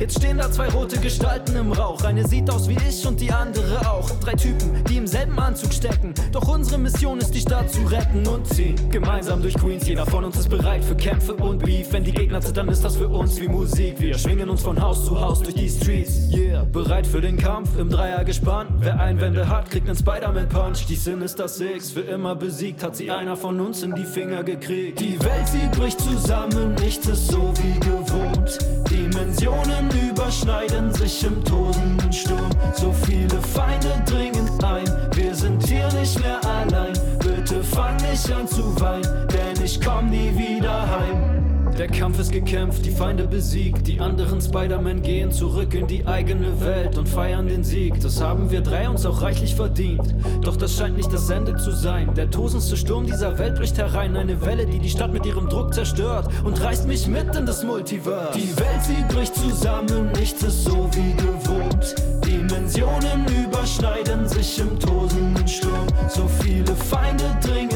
Jetzt 0.00 0.18
stehen 0.18 0.38
da 0.38 0.50
zwei 0.50 0.68
rote 0.70 0.98
Gestalten 0.98 1.54
im 1.54 1.70
Rauch. 1.70 2.02
Eine 2.02 2.26
sieht 2.26 2.50
aus 2.50 2.68
wie 2.68 2.78
ich 2.88 3.06
und 3.06 3.20
die 3.20 3.30
andere 3.30 3.88
auch. 3.88 4.10
Drei 4.24 4.32
Typen, 4.32 4.82
die 4.88 4.96
im 4.96 5.06
selben 5.06 5.38
Anzug 5.38 5.72
stecken. 5.72 6.14
Doch 6.32 6.48
unsere 6.48 6.78
Mission 6.78 7.20
ist, 7.20 7.32
die 7.32 7.40
Stadt 7.40 7.70
zu 7.70 7.82
retten 7.82 8.26
und 8.26 8.48
ziehen 8.48 8.74
gemeinsam 9.04 9.42
durch 9.42 9.54
Queens. 9.54 9.86
Jeder 9.86 10.06
von 10.06 10.24
uns 10.24 10.38
ist 10.38 10.48
bereit 10.48 10.82
für 10.82 10.94
Kämpfe 10.94 11.34
und 11.34 11.62
Beef. 11.62 11.92
Wenn 11.92 12.04
die 12.04 12.12
Gegner 12.12 12.40
zittern, 12.40 12.68
ist 12.68 12.82
das 12.82 12.96
für 12.96 13.08
uns 13.08 13.38
wie 13.38 13.48
Musik. 13.48 14.00
Wir 14.00 14.16
schwingen 14.16 14.48
uns 14.48 14.62
von 14.62 14.80
Haus 14.80 15.04
zu 15.04 15.20
Haus 15.20 15.42
durch 15.42 15.54
die 15.54 15.68
Streets. 15.68 16.34
Yeah, 16.34 16.64
bereit 16.64 17.06
für 17.06 17.20
den 17.20 17.36
Kampf, 17.36 17.78
im 17.78 17.90
Dreier 17.90 18.24
gespannt. 18.24 18.70
Wer 18.78 18.98
Einwände 18.98 19.48
hat, 19.48 19.70
kriegt 19.70 19.86
einen 19.88 19.98
Spider-Man-Punch. 19.98 20.86
Die 20.86 20.96
Sinister 20.96 21.48
Six, 21.48 21.90
für 21.90 22.00
immer 22.00 22.34
besiegt, 22.34 22.82
hat 22.82 22.96
sie 22.96 23.10
einer 23.10 23.36
von 23.36 23.60
uns 23.60 23.82
in 23.82 23.94
die 23.94 24.04
Finger 24.04 24.42
gekriegt. 24.42 25.00
Die 25.00 25.20
Welt, 25.20 25.48
sie 25.48 25.78
bricht 25.78 26.00
zusammen, 26.00 26.74
nichts 26.80 27.06
ist 27.06 27.28
so 27.28 27.52
wie 27.62 27.80
gewohnt. 27.80 28.58
Dimensionen 28.90 29.90
überschneiden 30.10 30.92
sich 30.94 31.24
im 31.24 31.44
tosenden 31.44 32.12
Sturm. 32.12 32.50
So 32.72 32.90
viele 33.06 33.38
Feinde 33.52 33.92
dringen 34.06 34.48
ein, 34.62 34.86
wir 35.14 35.34
sind 35.34 35.62
hier 35.66 35.92
nicht 35.92 36.18
mehr 36.20 36.40
allein. 36.44 37.03
Bitte 37.46 37.62
fang 37.62 37.94
nicht 37.96 38.32
an 38.32 38.48
zu 38.48 38.74
weinen, 38.80 39.28
denn 39.28 39.62
ich 39.62 39.78
komm 39.78 40.08
nie 40.08 40.34
wieder 40.34 40.88
heim. 40.88 41.33
Der 41.78 41.88
Kampf 41.88 42.20
ist 42.20 42.30
gekämpft, 42.30 42.86
die 42.86 42.92
Feinde 42.92 43.26
besiegt. 43.26 43.88
Die 43.88 43.98
anderen 43.98 44.40
Spider-Man 44.40 45.02
gehen 45.02 45.32
zurück 45.32 45.74
in 45.74 45.88
die 45.88 46.06
eigene 46.06 46.60
Welt 46.60 46.96
und 46.96 47.08
feiern 47.08 47.48
den 47.48 47.64
Sieg. 47.64 48.00
Das 48.00 48.20
haben 48.20 48.52
wir 48.52 48.60
drei 48.60 48.88
uns 48.88 49.04
auch 49.04 49.22
reichlich 49.22 49.56
verdient. 49.56 50.14
Doch 50.42 50.56
das 50.56 50.76
scheint 50.76 50.96
nicht 50.96 51.12
das 51.12 51.28
Ende 51.30 51.56
zu 51.56 51.72
sein. 51.72 52.14
Der 52.14 52.30
tosendste 52.30 52.76
Sturm 52.76 53.06
dieser 53.06 53.38
Welt 53.38 53.56
bricht 53.56 53.76
herein. 53.76 54.16
Eine 54.16 54.40
Welle, 54.46 54.66
die 54.66 54.78
die 54.78 54.88
Stadt 54.88 55.12
mit 55.12 55.26
ihrem 55.26 55.48
Druck 55.48 55.74
zerstört 55.74 56.28
und 56.44 56.62
reißt 56.62 56.86
mich 56.86 57.08
mit 57.08 57.34
in 57.34 57.44
das 57.44 57.64
Multiverse. 57.64 58.38
Die 58.38 58.56
Welt, 58.56 58.82
sie 58.82 59.14
bricht 59.14 59.34
zusammen, 59.34 60.12
nichts 60.12 60.44
ist 60.44 60.64
so 60.64 60.88
wie 60.92 61.12
gewohnt. 61.16 61.96
Dimensionen 62.24 63.26
überschneiden 63.44 64.28
sich 64.28 64.60
im 64.60 64.78
tosenden 64.78 65.48
Sturm. 65.48 65.88
So 66.08 66.28
viele 66.40 66.74
Feinde 66.76 67.24
dringen 67.42 67.73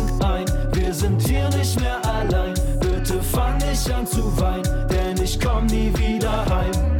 nicht 3.88 3.98
an 3.98 4.06
zu 4.06 4.40
weinen, 4.40 4.88
denn 4.88 5.22
ich 5.22 5.40
komm 5.40 5.66
nie 5.66 5.92
wieder 5.96 6.44
heim. 6.46 6.98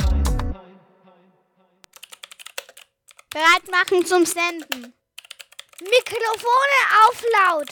Bereit 3.30 3.70
machen 3.70 4.04
zum 4.06 4.24
Senden. 4.24 4.94
Mikrofone 5.80 6.78
auf 7.06 7.22
laut. 7.38 7.68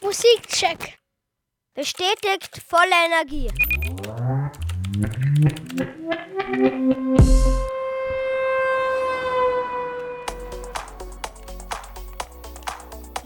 Musikcheck. 0.00 0.98
Bestätigt 1.74 2.60
volle 2.68 2.94
Energie. 3.06 3.50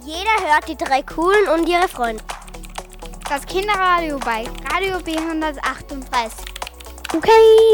Jeder 0.04 0.52
hört 0.52 0.68
die 0.68 0.76
drei 0.76 1.02
Coolen 1.02 1.48
und 1.48 1.68
ihre 1.68 1.88
Freunde. 1.88 2.22
Das 3.28 3.44
Kinderradio 3.44 4.18
bei 4.18 4.44
Radio 4.72 4.96
B138. 4.98 6.30
Okay, 7.14 7.30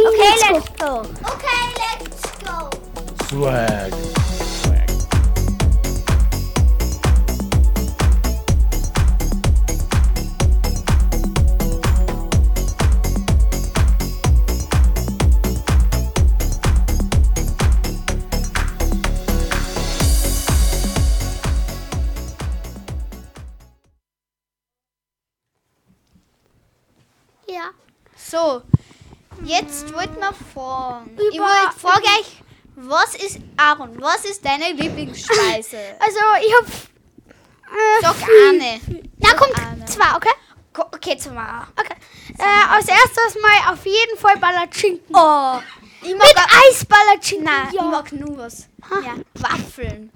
Okay, 0.08 0.52
let's 0.52 0.72
go. 0.78 1.00
Okay, 1.22 1.64
let's 1.78 2.32
go. 2.44 2.70
Swag. 3.28 4.23
So, 28.30 28.62
jetzt 29.44 29.92
wollten 29.94 30.18
wir 30.18 30.32
fragen. 30.54 31.10
ich 31.32 31.38
wollte 31.38 31.78
fragen 31.78 32.04
euch, 32.18 32.42
was 32.76 33.14
ist, 33.16 33.38
Aaron, 33.56 34.00
was 34.00 34.24
ist 34.24 34.44
deine 34.44 34.72
Lieblingsspeise? 34.72 35.78
Also, 36.00 36.18
ich 36.40 36.54
hab. 36.54 36.66
Äh, 36.66 38.02
Sag 38.02 38.16
eine. 38.22 38.80
Na, 39.18 39.28
Sag 39.28 39.36
kommt 39.38 39.58
eine. 39.58 39.84
zwei, 39.84 40.16
okay? 40.16 40.34
Okay, 40.72 41.16
mal. 41.32 41.66
Okay. 41.78 41.94
Äh, 42.38 42.74
als 42.74 42.88
erstes 42.88 43.40
mal 43.40 43.72
auf 43.72 43.84
jeden 43.84 44.18
Fall 44.18 44.36
Ballatschinken. 44.38 45.14
Oh, 45.14 45.58
ich 46.04 46.14
mag 46.14 46.26
Mit 46.28 46.36
auch- 46.38 46.68
Eisballatschinken. 46.70 47.44
Nein, 47.44 47.68
ja. 47.72 47.82
ich 47.82 47.88
mag 47.88 48.12
nur 48.12 48.38
was. 48.38 48.68
Ja, 48.90 49.14
Waffeln. 49.34 50.12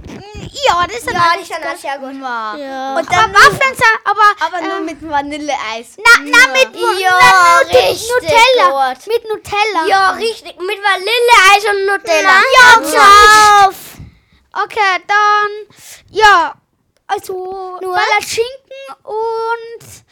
ja, 0.66 0.86
das 0.86 0.96
ist 0.98 1.10
Ja, 1.10 1.30
ein 1.32 1.38
die 1.40 1.44
sind 1.46 1.64
auch 1.66 1.76
sehr 1.76 1.98
gut. 1.98 2.14
Ja. 2.20 2.96
Und 2.98 3.10
dann 3.10 3.24
aber 3.24 3.34
Waffeln 3.34 3.74
sind, 3.74 3.98
aber. 4.04 4.46
Aber 4.46 4.60
nur 4.60 4.76
äh, 4.76 4.80
mit 4.82 5.08
Vanilleeis. 5.08 5.96
Na, 5.96 6.22
na, 6.24 6.52
mit, 6.52 6.76
Ja, 7.00 7.14
na, 7.18 7.58
richtig 7.60 8.10
Nutella. 8.10 8.92
gut. 8.94 9.06
Mit 9.06 9.28
Nutella. 9.28 9.86
Ja, 9.88 10.10
richtig. 10.10 10.54
Mit 10.60 10.78
Vanilleeis 10.82 11.64
und 11.70 11.86
Nutella. 11.86 12.42
Ja, 12.58 12.80
drauf. 12.80 13.74
Okay, 14.64 15.02
dann. 15.06 15.76
Ja, 16.10 16.54
also. 17.06 17.78
Nur? 17.80 17.94
Ballatschinken 17.94 19.04
und. 19.04 20.04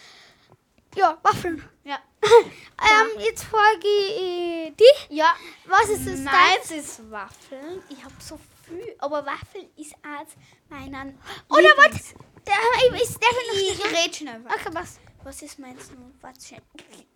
Ja, 0.97 1.19
Waffeln. 1.23 1.62
Ja. 1.85 1.99
Ähm, 2.79 3.21
jetzt 3.21 3.45
frage 3.45 3.89
ich 3.89 4.77
dich. 4.77 5.07
Ja. 5.09 5.35
Was 5.65 5.89
ist 5.89 6.07
es 6.07 6.21
Meins 6.21 6.71
ist 6.71 7.11
Waffeln. 7.11 7.83
Ich 7.89 8.05
habe 8.05 8.15
so 8.19 8.39
viel, 8.69 8.95
aber 8.99 9.25
Waffeln 9.25 9.67
ist 9.77 9.95
als 10.03 10.33
meinen. 10.69 11.19
Oder 11.49 11.71
was? 11.79 12.15
Der 12.47 13.01
ist 13.01 13.19
der 13.19 13.29
Ich 13.55 13.83
red 13.83 14.15
schnell. 14.15 14.43
Okay, 14.45 14.69
was? 14.73 15.01
Was 15.25 15.43
ist 15.43 15.59
meins? 15.59 15.91
Warte 16.21 16.47
schnell. 16.47 16.62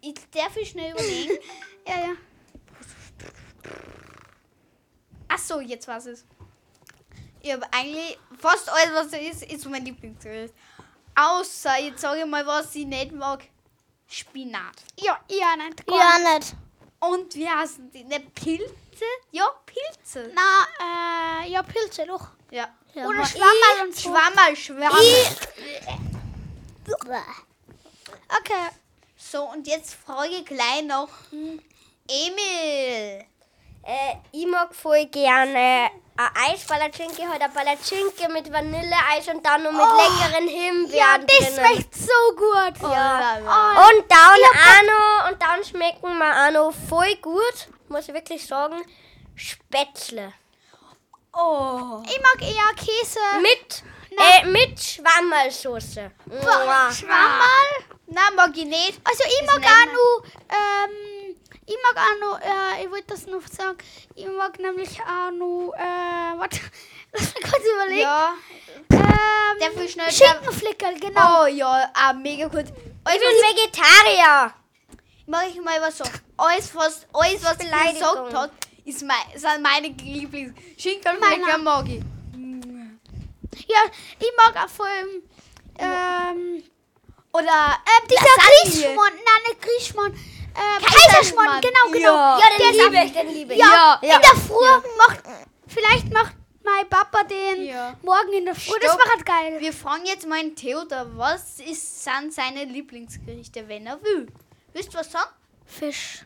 Ich 0.01 0.15
darf 0.31 0.57
ich 0.57 0.71
schnell 0.71 0.93
überlegen. 0.93 1.39
Ja, 1.87 1.99
ja. 2.01 2.13
Ach 5.29 5.39
so, 5.39 5.61
jetzt 5.61 5.87
was 5.89 6.07
es. 6.07 6.25
Ich 7.41 7.53
habe 7.53 7.67
eigentlich 7.73 8.19
fast 8.39 8.69
alles, 8.69 8.93
was 8.95 9.07
es 9.13 9.43
ist, 9.43 9.53
ist 9.53 9.69
mein 9.69 9.85
Lieblingsgericht. 9.85 10.55
Außer, 11.15 11.79
jetzt 11.81 12.01
sage 12.01 12.21
ich 12.21 12.27
mal, 12.27 12.47
was 12.47 12.75
ich 12.75 12.87
nicht 12.87 13.13
mag. 13.13 13.45
Spinat. 14.11 14.77
Ja, 14.97 15.19
ja, 15.29 15.57
nicht 15.57 15.85
Ja, 15.89 16.35
nicht. 16.35 16.55
Und 16.99 17.35
wie 17.35 17.49
heißen 17.49 17.91
die? 17.93 18.05
Ne, 18.05 18.21
Pilze? 18.21 19.05
Ja, 19.31 19.49
Pilze. 19.65 20.31
Na, 20.35 21.45
äh, 21.45 21.51
ja, 21.51 21.63
Pilze 21.63 22.05
doch. 22.07 22.29
Ja. 22.51 22.69
Oder 22.95 23.25
Schwammerl 23.25 23.87
und 23.87 23.95
so. 23.95 24.11
Schwammerl, 24.11 24.57
Schwammerl. 24.57 25.27
Okay. 28.39 28.69
So, 29.17 29.45
und 29.45 29.67
jetzt 29.67 29.95
frage 29.95 30.31
ich 30.31 30.45
gleich 30.45 30.83
noch 30.85 31.09
Emil. 32.09 33.25
Äh, 33.83 34.17
ich 34.33 34.47
mag 34.47 34.75
voll 34.75 35.07
gerne 35.07 35.91
eine 36.35 36.53
Eispalatschinke, 36.53 37.29
halt 37.29 37.41
eine 37.43 37.53
Palatschinke 37.53 38.29
mit 38.33 38.53
Vanilleeis 38.53 39.29
und 39.33 39.45
dann 39.45 39.63
noch 39.63 39.73
mit 39.73 39.81
leckeren 39.81 40.49
Himbeeren 40.49 40.93
Ja, 40.97 41.19
das 41.19 41.37
drinnen. 41.55 41.67
schmeckt 41.75 41.95
so 41.95 42.37
gut. 42.37 42.91
Ja. 42.93 43.39
Oh, 43.41 43.89
Und 43.89 44.05
dann 44.09 44.19
auch 44.19 44.83
noch, 44.85 45.31
und 45.31 45.43
dann 45.43 45.65
schmecken 45.65 46.19
mir 46.19 46.47
auch 46.47 46.51
noch 46.53 46.73
voll 46.89 47.15
gut, 47.17 47.69
muss 47.89 48.09
ich 48.09 48.15
wirklich 48.15 48.47
sagen, 48.47 48.81
Spätzle. 49.35 50.33
Oh. 51.33 52.03
Ich 52.07 52.21
mag 52.21 52.43
eher 52.43 52.75
Käse. 52.77 53.21
Mit, 53.41 53.83
äh, 54.19 54.45
mit 54.47 54.81
Schwammerlsoße. 54.81 56.11
Mua. 56.27 56.91
Schwammerl. 56.93 57.85
Nein, 58.07 58.35
mag 58.35 58.51
ich 58.57 58.65
nicht. 58.65 59.01
Also 59.05 59.23
ich 59.25 59.47
mag 59.47 59.63
auch 59.65 59.87
noch, 59.87 60.25
ähm, 60.51 61.20
ich 61.71 61.77
mag 61.85 62.05
auch 62.05 62.19
noch, 62.21 62.41
äh, 62.41 62.85
ich 62.85 62.91
wollte 62.91 63.07
das 63.09 63.27
noch 63.27 63.47
sagen, 63.47 63.79
ich 64.17 64.27
mag 64.27 64.59
nämlich 64.59 65.01
auch 65.01 65.31
noch, 65.31 65.73
äh, 65.77 66.39
warte, 66.39 66.59
lass 67.13 67.35
mich 67.35 67.43
kurz 67.45 67.65
überlegen. 67.75 68.01
Ja. 68.01 68.35
Ähm, 68.91 69.59
Der 69.61 69.71
viel 69.71 69.89
schnell. 69.89 70.11
Schinkenflickerl, 70.11 70.99
genau. 70.99 71.45
Oh 71.45 71.47
ja, 71.47 71.91
ah, 71.95 72.13
mega 72.13 72.49
gut. 72.49 72.65
Ich 72.67 73.21
bin 73.21 73.37
Vegetarier. 73.47 74.53
Mach 75.27 75.43
ich 75.45 75.61
mal 75.61 75.81
was 75.81 75.99
sagen. 75.99 76.21
Alles, 76.37 76.75
was, 76.75 77.07
alles, 77.13 77.45
was 77.45 77.59
ich 77.61 77.95
gesagt 77.95 78.35
hat, 78.35 78.51
ist 78.85 79.03
mein, 79.03 79.17
sind 79.37 79.63
meine 79.63 79.89
Lieblings. 79.89 80.55
Schinkenflecker 80.77 81.59
mag 81.59 81.87
ich. 81.89 82.03
Ja, 83.69 83.83
ich 84.19 84.33
mag 84.37 84.65
auch 84.65 84.69
vor 84.69 84.87
allem, 84.87 85.23
ähm, 85.79 86.63
Oder 87.33 87.79
ähm, 87.87 88.09
dieser. 88.09 88.83
Griechmann, 88.83 89.13
nein, 89.15 89.43
nicht 89.49 89.63
Griechmann, 89.63 90.15
äh, 90.55 90.85
Kaiserschmarrn, 90.85 91.61
genau, 91.61 91.91
genau. 91.93 92.15
Ja. 92.17 92.39
Ja, 92.39 92.59
den 92.59 92.79
liebe 92.93 93.05
ich, 93.05 93.13
den 93.13 93.29
liebe 93.29 93.53
ich. 93.55 93.59
Ja, 93.61 93.99
Ja, 94.03 94.17
in 94.17 94.23
der 94.23 94.37
Früh 94.37 94.89
macht, 94.99 95.21
vielleicht 95.67 96.13
macht 96.13 96.35
mein 96.63 96.89
Papa 96.89 97.23
den 97.25 97.65
Ja. 97.65 97.97
morgen 98.03 98.33
in 98.33 98.45
der 98.45 98.55
Früh. 98.55 98.79
Das 98.81 98.93
Stopp. 98.93 99.05
war 99.05 99.13
halt 99.13 99.27
geil. 99.27 99.61
Wir 99.61 99.73
fragen 99.73 100.05
jetzt 100.07 100.27
mal 100.27 100.39
einen 100.39 100.55
Theodor, 100.57 101.07
was 101.17 101.61
ist, 101.61 102.05
sind 102.05 102.33
seine 102.33 102.65
Lieblingsgerichte, 102.65 103.67
wenn 103.69 103.87
er 103.87 104.03
will? 104.03 104.27
Willst 104.73 104.93
du 104.95 104.99
was 104.99 105.11
sagen? 105.11 105.31
Fisch. 105.65 106.25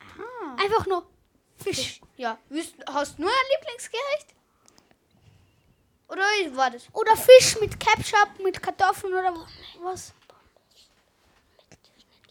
Ah. 0.00 0.62
Einfach 0.62 0.86
nur 0.86 1.06
Fisch. 1.56 2.00
Ja. 2.16 2.38
Willst, 2.48 2.74
hast 2.92 3.18
du 3.18 3.22
nur 3.22 3.30
ein 3.30 3.46
Lieblingsgericht? 3.60 4.34
Oder 6.08 6.22
war 6.56 6.70
das? 6.70 6.82
Oder 6.92 7.16
Fisch 7.16 7.58
mit 7.60 7.78
Ketchup, 7.80 8.38
mit 8.42 8.62
Kartoffeln 8.62 9.12
oder 9.14 9.34
was? 9.82 10.12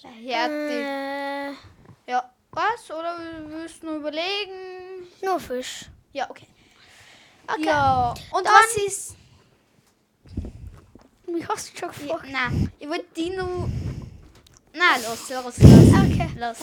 Härte. 0.10 1.54
Äh, 2.08 2.12
Ja. 2.12 2.30
Was? 2.52 2.90
Oder 2.92 3.18
willst 3.48 3.82
du 3.82 3.88
nur 3.88 3.96
überlegen? 3.96 5.08
nur 5.22 5.40
Fisch. 5.40 5.86
Ja, 6.12 6.30
okay. 6.30 6.48
Okay. 7.48 7.66
Ja. 7.66 8.14
Und 8.32 8.46
Dann- 8.46 8.54
was 8.54 8.76
ist. 8.78 9.16
Mich 11.28 11.48
hast 11.48 11.74
du 11.74 11.78
schon 11.80 11.90
Ja, 12.08 12.16
gefragt. 12.16 12.32
nein, 12.32 12.72
ich 12.80 12.88
wollte 12.88 13.06
die 13.16 13.30
nur. 13.32 13.70
Nein, 14.74 15.02
los, 15.08 15.30
los, 15.30 15.58
los. 15.58 15.58
Okay. 15.60 16.30
Los. 16.38 16.58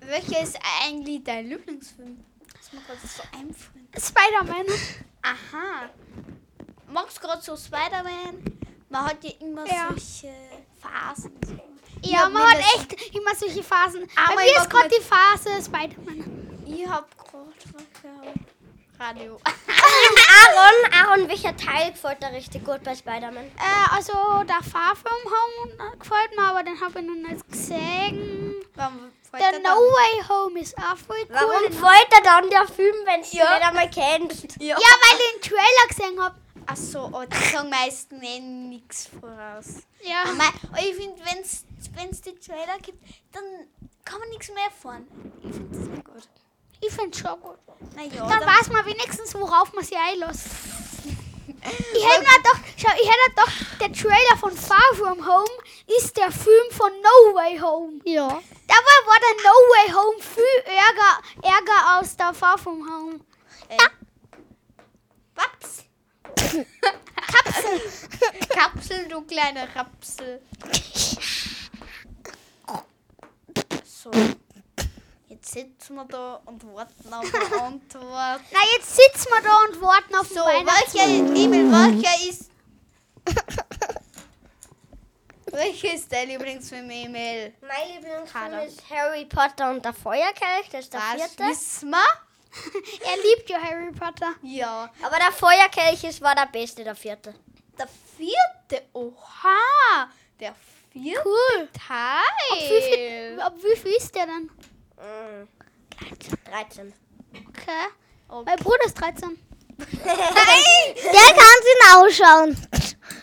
Welcher 0.00 0.42
ist 0.42 0.58
eigentlich 0.84 1.22
dein 1.24 1.46
Lieblingsfilm? 1.48 2.24
Das 2.56 2.72
mir 2.72 2.80
gerade 2.80 3.00
so 3.06 3.22
einfallen. 3.32 3.88
Spider-Man. 3.96 4.66
Aha. 5.22 5.90
Magst 6.88 7.16
du 7.18 7.20
gerade 7.22 7.42
so 7.42 7.56
Spider-Man? 7.56 8.55
Man 8.88 9.04
hat 9.04 9.22
ja 9.24 9.30
immer 9.40 9.66
Ja. 9.66 9.88
solche 9.88 10.32
Phasen. 10.80 11.32
So. 11.46 11.56
Ja, 12.02 12.28
man 12.28 12.42
hat 12.50 12.58
echt 12.58 13.14
immer 13.14 13.34
solche 13.34 13.62
Phasen. 13.62 14.08
Aber 14.16 14.36
Bei 14.36 14.44
mir 14.44 14.56
ist 14.56 14.70
gerade 14.70 14.88
die 14.88 15.02
Phase 15.02 15.62
Spider-Man. 15.64 16.64
Ich 16.66 16.86
hab 16.88 17.08
gerade 17.16 18.34
Radio. 18.98 19.38
Aaron, 19.76 20.92
Aaron, 20.92 21.28
welcher 21.28 21.54
Teil 21.56 21.92
gefällt 21.92 22.22
dir 22.22 22.32
richtig 22.32 22.64
gut 22.64 22.82
bei 22.82 22.94
Spider-Man? 22.94 23.44
Äh, 23.44 23.94
also 23.94 24.12
der 24.44 24.62
Far 24.62 24.94
From 24.96 25.12
Home 25.24 25.98
gefällt 25.98 26.34
mir, 26.36 26.42
aber 26.44 26.62
den 26.62 26.80
habe 26.80 27.00
ich 27.00 27.04
noch 27.06 27.28
nicht 27.28 27.46
gesehen. 27.50 28.54
Warum 28.74 29.12
gefällt 29.22 29.42
Der 29.42 29.58
No? 29.60 29.76
Way 29.76 30.22
Home 30.28 30.60
ist 30.60 30.76
auch 30.78 30.96
voll 30.96 31.16
cool. 31.20 31.26
Warum 31.30 31.62
Den- 31.62 31.72
gefällt 31.72 32.08
dir 32.12 32.22
dann 32.24 32.48
der 32.48 32.66
Film, 32.68 32.94
wenn 33.04 33.20
du 33.20 33.28
Ja. 33.36 33.44
ihn 33.44 33.58
nicht 33.58 33.68
einmal 33.68 33.90
kennst? 33.90 34.60
Ja. 34.62 34.76
Ja, 34.78 34.88
weil 35.02 35.18
ich 35.18 35.32
den 35.32 35.50
Trailer 35.50 35.88
gesehen 35.88 36.22
habe. 36.22 36.34
Ach 36.66 36.76
so, 36.76 37.10
oh, 37.12 37.24
die 37.24 37.50
sagen 37.52 37.70
meistens 37.70 38.22
eh 38.22 38.40
nichts 38.40 39.08
voraus. 39.08 39.82
Ja. 40.02 40.24
Aber 40.24 40.52
aber 40.68 40.78
ich 40.78 40.94
finde, 40.96 41.22
wenn 41.24 42.10
es 42.10 42.20
die 42.22 42.34
Trailer 42.38 42.78
gibt, 42.82 43.02
dann 43.32 43.44
kann 44.04 44.18
man 44.18 44.28
nichts 44.30 44.48
mehr 44.48 44.64
erfahren. 44.64 45.06
Ich 45.42 45.54
finde 45.54 45.76
das 45.76 45.86
sehr 45.86 46.02
gut. 46.02 46.28
Ich 46.80 46.92
finde 46.92 47.16
schon 47.16 47.40
gut. 47.40 47.58
Naja, 47.94 48.26
Dann 48.28 48.40
weiß 48.40 48.68
man 48.70 48.84
wenigstens, 48.86 49.34
worauf 49.34 49.72
man 49.72 49.84
sich 49.84 49.96
einlässt. 49.96 50.46
Ich 51.94 52.04
hätte 52.04 52.20
mir 52.20 52.42
doch, 52.44 52.58
schau, 52.76 52.92
ich 53.00 53.08
hätte 53.08 53.34
doch, 53.34 53.78
der 53.80 53.92
Trailer 53.92 54.36
von 54.38 54.52
Far 54.56 54.94
From 54.94 55.26
Home 55.26 55.50
ist 55.98 56.16
der 56.16 56.30
Film 56.30 56.70
von 56.70 56.90
No 57.02 57.34
Way 57.34 57.58
Home. 57.58 58.00
Ja. 58.04 58.28
Dabei 58.28 58.96
war 59.06 59.16
der 59.18 59.42
No 59.42 59.50
Way 59.50 59.92
Home 59.94 60.22
viel 60.22 60.72
ärger, 60.72 61.22
ärger 61.42 61.96
als 61.96 62.16
der 62.16 62.32
Far 62.34 62.56
From 62.56 62.88
Home. 62.88 63.20
Was? 65.34 65.85
Kapsel. 66.34 67.80
Kapsel, 68.48 69.08
du 69.08 69.22
kleine 69.22 69.68
Rapsel. 69.74 70.42
So. 73.84 74.10
Jetzt 75.28 75.52
sitzen 75.52 75.94
wir 75.96 76.04
da 76.06 76.40
und 76.46 76.64
warten 76.74 77.12
auf 77.12 77.34
eine 77.34 77.62
Antwort. 77.62 78.40
Na, 78.52 78.58
jetzt 78.76 78.96
sitzen 78.96 79.28
wir 79.30 79.42
da 79.42 79.58
und 79.68 79.80
warten 79.82 80.14
auf 80.14 80.28
So, 80.28 80.36
welcher, 80.36 81.06
Emil, 81.08 81.70
welcher 81.70 82.28
ist... 82.30 82.50
welcher 85.46 85.94
ist 85.94 86.12
dein 86.12 86.28
Lieblingsfilm, 86.28 86.88
Emil? 86.90 87.52
Mein 87.60 87.94
Lieblingsfilm 87.94 88.26
Kader. 88.44 88.64
ist 88.66 88.82
Harry 88.90 89.24
Potter 89.24 89.70
und 89.70 89.84
der 89.84 89.92
Feuerkelch, 89.94 90.68
das 90.70 90.84
ist 90.84 90.92
der 90.94 91.00
Das 91.00 91.32
vierte. 91.34 91.44
wissen 91.50 91.90
wir. 91.90 92.25
Er 93.00 93.16
liebt 93.22 93.48
ja 93.50 93.58
Harry 93.60 93.92
Potter. 93.92 94.34
Ja. 94.42 94.90
Aber 95.02 95.16
der 95.16 95.32
Feuerkelch 95.32 96.04
ist, 96.04 96.20
war 96.20 96.34
der 96.34 96.46
beste, 96.46 96.84
der 96.84 96.94
vierte. 96.94 97.34
Der 97.78 97.88
vierte, 98.16 98.86
oha, 98.92 100.08
der 100.40 100.54
vierte 100.54 101.20
Cool. 101.24 101.68
Teil. 101.86 102.52
Ab 102.52 102.58
wie, 102.58 102.82
viel, 102.82 103.40
ab 103.40 103.54
wie 103.62 103.76
viel 103.76 103.92
ist 103.92 104.14
der 104.14 104.26
dann? 104.26 104.50
Mm. 104.96 105.48
13. 106.50 106.92
Okay. 107.32 107.70
Okay. 108.28 108.42
Mein 108.46 108.58
Bruder 108.58 108.84
ist 108.86 109.00
13. 109.00 109.38
Der 109.78 110.14
kann 110.14 111.58
sich 111.62 111.94
ausschauen. 111.94 112.68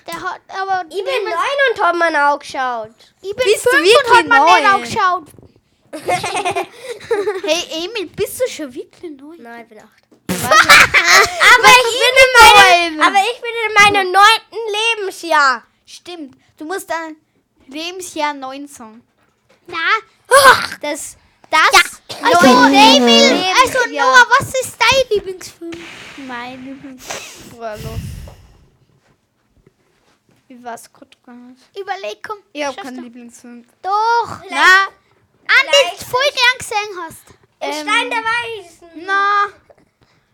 Der 0.05 0.21
hat 0.21 0.41
aber. 0.49 0.85
Ich 0.89 1.03
bin 1.03 1.23
neun 1.23 1.59
und 1.71 1.83
hab 1.83 1.95
mir 1.95 2.09
ihn 2.09 2.15
angeschaut. 2.15 2.91
Ich 3.21 3.35
bin 3.35 3.45
Bist 3.45 3.65
du 3.65 3.69
fünf 3.71 3.85
wirklich 3.87 4.25
und 4.25 4.33
hat 4.33 4.51
mir 4.61 4.69
angeschaut. 4.69 5.23
Hey 7.45 7.85
Emil, 7.85 8.07
bist 8.15 8.39
du 8.39 8.47
schon 8.49 8.73
wirklich 8.73 9.11
neu? 9.11 9.35
Nein, 9.37 9.61
ich 9.63 9.69
bin 9.69 9.79
acht. 9.79 10.03
aber, 10.43 11.69
ich 11.79 11.99
bin 12.01 12.15
in 12.23 12.31
meinem, 12.41 13.01
aber 13.01 13.19
ich 13.31 13.39
bin 13.41 13.51
in 13.67 13.73
meinem 13.93 14.11
neunten 14.11 14.61
Lebensjahr. 14.97 15.63
Stimmt. 15.85 16.35
Du 16.57 16.65
musst 16.65 16.89
dein 16.89 17.15
Lebensjahr 17.67 18.33
9 18.33 18.67
sagen. 18.67 19.03
Na, 19.67 19.77
Das, 20.81 21.17
das, 21.49 22.01
also, 22.21 22.45
Emil, 22.47 23.45
also 23.63 23.79
Noah, 23.89 24.25
was 24.39 24.47
ist 24.47 24.77
dein 24.79 25.09
Lieblingsfilm? 25.17 25.71
mein 26.27 26.63
Lieblingsfrühlos. 26.65 27.99
Wie 30.47 30.63
war's 30.63 30.89
gar 30.91 31.35
nicht? 31.35 31.61
Überleg, 31.79 32.23
komm. 32.27 32.37
Ich 32.51 32.65
hab 32.65 32.77
keinen. 32.77 33.03
Lieblingsfilm. 33.03 33.65
Doch. 33.81 34.41
Na, 34.49 34.87
An 35.47 35.65
den 35.65 35.99
du 35.99 36.05
voll 36.05 36.21
gern 36.33 36.57
gesehen 36.59 36.99
hast. 37.01 37.23
Der 37.61 37.69
Ähm, 37.69 37.87
Stein 37.87 38.09
der 38.09 38.19
Weisen. 38.19 39.05
na. 39.05 39.45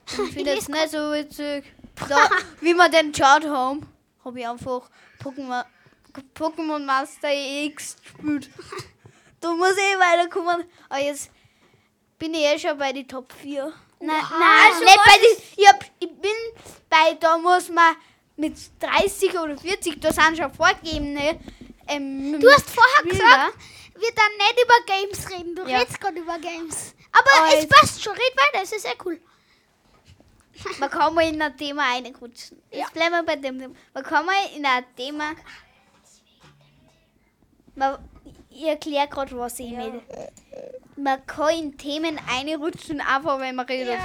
Ich 0.05 0.34
finde 0.34 0.51
es 0.57 0.68
nicht 0.68 0.89
so 0.89 1.12
witzig. 1.12 1.64
Da, 2.07 2.30
wie 2.62 2.74
wir 2.74 2.89
den 2.89 3.12
geschaut 3.12 3.45
haben, 3.45 3.86
habe 4.26 4.39
ich 4.39 4.47
einfach 4.47 4.89
Pokémon, 5.24 5.64
Pokémon 6.36 6.80
Master 6.80 7.30
X 7.32 7.95
gespielt. 8.01 8.49
Da 9.39 9.51
muss 9.53 9.74
ich 9.74 9.78
eh 9.95 9.99
weiterkommen. 9.99 10.64
Aber 10.89 10.99
jetzt 11.01 11.30
bin 12.18 12.34
ich 12.34 12.41
eh 12.43 12.57
schon 12.60 12.78
bei 12.78 12.91
den 12.91 13.07
Top 13.07 13.32
4. 13.34 13.72
Nein, 14.01 14.07
nein, 14.07 14.22
also 14.72 14.84
nicht 14.84 14.97
bei 15.05 15.18
die, 15.18 15.62
ich, 15.62 15.68
hab, 15.68 15.84
ich 15.99 16.10
bin 16.10 16.32
bei, 16.89 17.14
da 17.20 17.38
muss 17.38 17.70
man 17.70 17.95
mit 18.38 18.55
30 18.80 19.38
oder 19.38 19.57
40, 19.57 19.99
da 20.01 20.12
sind 20.14 20.38
schon 20.38 20.53
vorgegebene. 20.53 21.39
Ähm, 21.88 22.39
Du 22.39 22.49
hast 22.49 22.70
vorher 22.70 22.99
Spieler. 22.99 23.14
gesagt, 23.14 23.53
wir 23.99 24.11
dann 24.15 24.37
nicht 24.37 24.63
über 24.63 24.85
Games 24.85 25.29
reden. 25.29 25.55
Du 25.55 25.63
Ja. 25.63 25.79
redest 25.79 25.99
gerade 25.99 26.19
über 26.19 26.37
Games. 26.39 26.95
Aber 27.11 27.29
Aber 27.45 27.55
es 27.55 27.63
jetzt- 27.63 27.69
passt 27.71 28.03
schon. 28.03 28.13
Red 28.13 28.37
weiter, 28.37 28.63
es 28.63 28.71
ist 28.71 28.83
sehr 28.83 28.95
cool. 29.05 29.19
Man 30.79 30.89
kann 30.89 31.13
mal 31.13 31.27
in 31.27 31.41
ein 31.41 31.55
Thema 31.55 31.83
reinrutschen. 31.93 32.61
Jetzt 32.71 32.93
bleiben 32.93 33.11
wir 33.13 33.23
bei 33.23 33.35
dem 33.37 33.57
Thema. 33.59 33.75
Man 33.93 34.03
kann 34.03 34.25
mal 34.25 34.35
in 34.55 34.65
ein 34.65 34.83
Thema. 34.95 35.31
Man, 37.75 37.97
ich 38.49 38.63
erkläre 38.63 39.07
gerade, 39.07 39.37
was 39.37 39.59
ich 39.59 39.71
meine. 39.71 40.01
Man 40.97 41.25
kann 41.25 41.55
in 41.55 41.77
Themen 41.77 42.19
reinrutschen, 42.19 42.99
einfach 42.99 43.39
wenn 43.39 43.55
man 43.55 43.65
redet. 43.67 43.97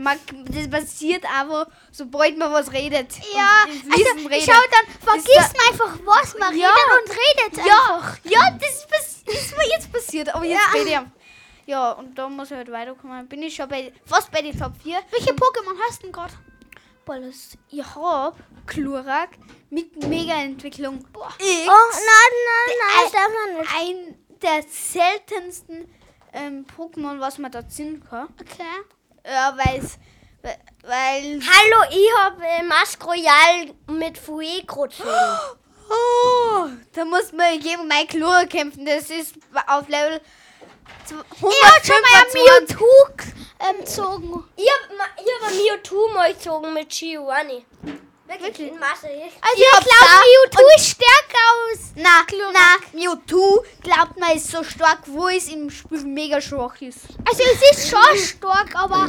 Man, 0.00 0.18
das 0.48 0.68
passiert 0.68 1.24
einfach, 1.24 1.66
sobald 1.90 2.36
man 2.36 2.52
was 2.52 2.70
redet. 2.72 3.08
Ja, 3.34 3.64
also 3.90 4.28
redet. 4.28 4.44
schau 4.44 4.60
dann, 4.70 4.94
vergisst 5.00 5.34
da- 5.34 5.42
man 5.42 5.72
einfach, 5.72 5.98
was 6.04 6.38
man 6.38 6.56
Ja. 6.58 6.68
redet 6.68 7.08
und 7.08 7.10
redet 7.10 7.66
Ja, 7.66 7.94
einfach. 7.96 8.18
ja, 8.24 8.58
das 8.60 8.86
ist, 9.24 9.56
mir 9.56 9.68
jetzt 9.70 9.90
passiert, 9.92 10.34
aber 10.34 10.44
jetzt 10.44 10.74
rede 10.74 10.88
ich 10.90 10.96
einfach. 10.98 11.10
Ja, 11.64 11.92
und 11.92 12.18
da 12.18 12.28
muss 12.28 12.50
ich 12.50 12.56
halt 12.56 12.70
weiterkommen. 12.72 13.26
Bin 13.28 13.42
ich 13.42 13.54
schon 13.54 13.68
bei, 13.68 13.92
fast 14.04 14.30
bei 14.32 14.42
den 14.42 14.58
Top 14.58 14.72
4. 14.82 14.98
Welche 15.10 15.32
Pokémon 15.32 15.76
hast 15.88 16.00
du 16.00 16.06
denn 16.06 16.12
gerade? 16.12 16.32
Ballas. 17.04 17.56
Ich 17.70 17.84
hab 17.84 18.36
Klurak 18.66 19.30
mit 19.70 19.96
Mega-Entwicklung. 20.06 20.98
X. 20.98 21.08
Oh, 21.08 21.90
nein, 21.92 22.32
nein, 22.48 23.12
nein, 23.12 23.32
man 23.34 23.60
nicht. 23.60 23.74
ein 23.76 24.22
der 24.42 24.62
seltensten 24.68 25.88
ähm, 26.32 26.66
Pokémon, 26.76 27.20
was 27.20 27.38
man 27.38 27.50
da 27.52 27.66
ziehen 27.68 28.02
kann. 28.08 28.28
Okay. 28.40 28.64
Ja, 29.24 29.56
weil's, 29.56 29.98
weil, 30.42 30.58
weil 30.82 31.40
Hallo, 31.40 31.84
ich 31.90 32.08
habe 32.18 32.42
äh, 32.44 32.62
Mask 32.64 33.04
Royal 33.04 33.74
mit 33.86 34.18
Fuego 34.18 34.82
gezogen. 34.82 35.08
oh, 35.90 36.66
da 36.92 37.04
muss 37.04 37.32
man 37.32 37.60
gegen 37.60 37.86
mein 37.86 38.08
Klurak 38.08 38.50
kämpfen. 38.50 38.84
Das 38.84 39.10
ist 39.10 39.36
auf 39.66 39.88
Level 39.88 40.20
Ich 41.06 41.62
hab 41.64 41.84
schon 41.86 42.00
mal 42.02 42.20
ein 42.20 42.26
125. 42.26 42.40
Mewtwo 42.42 42.86
ähm, 43.60 43.78
gezogen. 43.84 44.44
Ich 44.56 44.68
habe 44.70 44.98
hab 44.98 45.50
ein 45.50 45.56
Mewtwo 45.56 46.08
mal 46.08 46.32
gezogen 46.34 46.72
mit 46.72 46.88
Giovanni. 46.88 47.64
Wirklich? 48.26 48.68
In 48.70 48.78
Masse. 48.78 49.08
Also 49.08 49.54
Ich 49.54 49.60
ich, 49.62 49.70
glaube, 49.70 50.22
Mewtwo 50.44 50.62
ist 50.76 50.88
stärker 50.88 51.44
aus. 51.52 51.78
Na, 51.96 52.22
Klurak. 52.26 52.54
na, 52.54 52.98
Mewtwo 52.98 53.64
glaubt 53.82 54.18
man 54.18 54.36
ist 54.36 54.50
so 54.50 54.62
stark, 54.64 55.00
wo 55.06 55.28
es 55.28 55.48
im 55.48 55.70
Spiel 55.70 56.02
mega 56.04 56.40
schwach 56.40 56.80
ist. 56.80 57.00
Also 57.28 57.42
es 57.42 57.78
ist 57.78 57.90
schon 57.90 58.18
stark, 58.18 58.74
aber, 58.74 59.08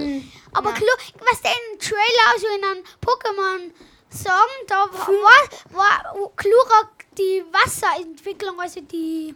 aber 0.54 0.72
Na. 0.72 0.74
Klu 0.74 0.88
was 1.20 1.42
der 1.42 1.52
Trailer, 1.80 2.34
also 2.34 2.48
in 2.48 2.64
einem 2.66 2.84
Pokémon 3.02 3.72
sagen, 4.10 4.68
da 4.68 4.86
war, 4.92 5.08
war, 5.08 6.14
war 6.14 6.32
Klurak 6.36 6.90
die 7.18 7.44
Wasserentwicklung, 7.52 8.60
also 8.60 8.82
die 8.82 9.36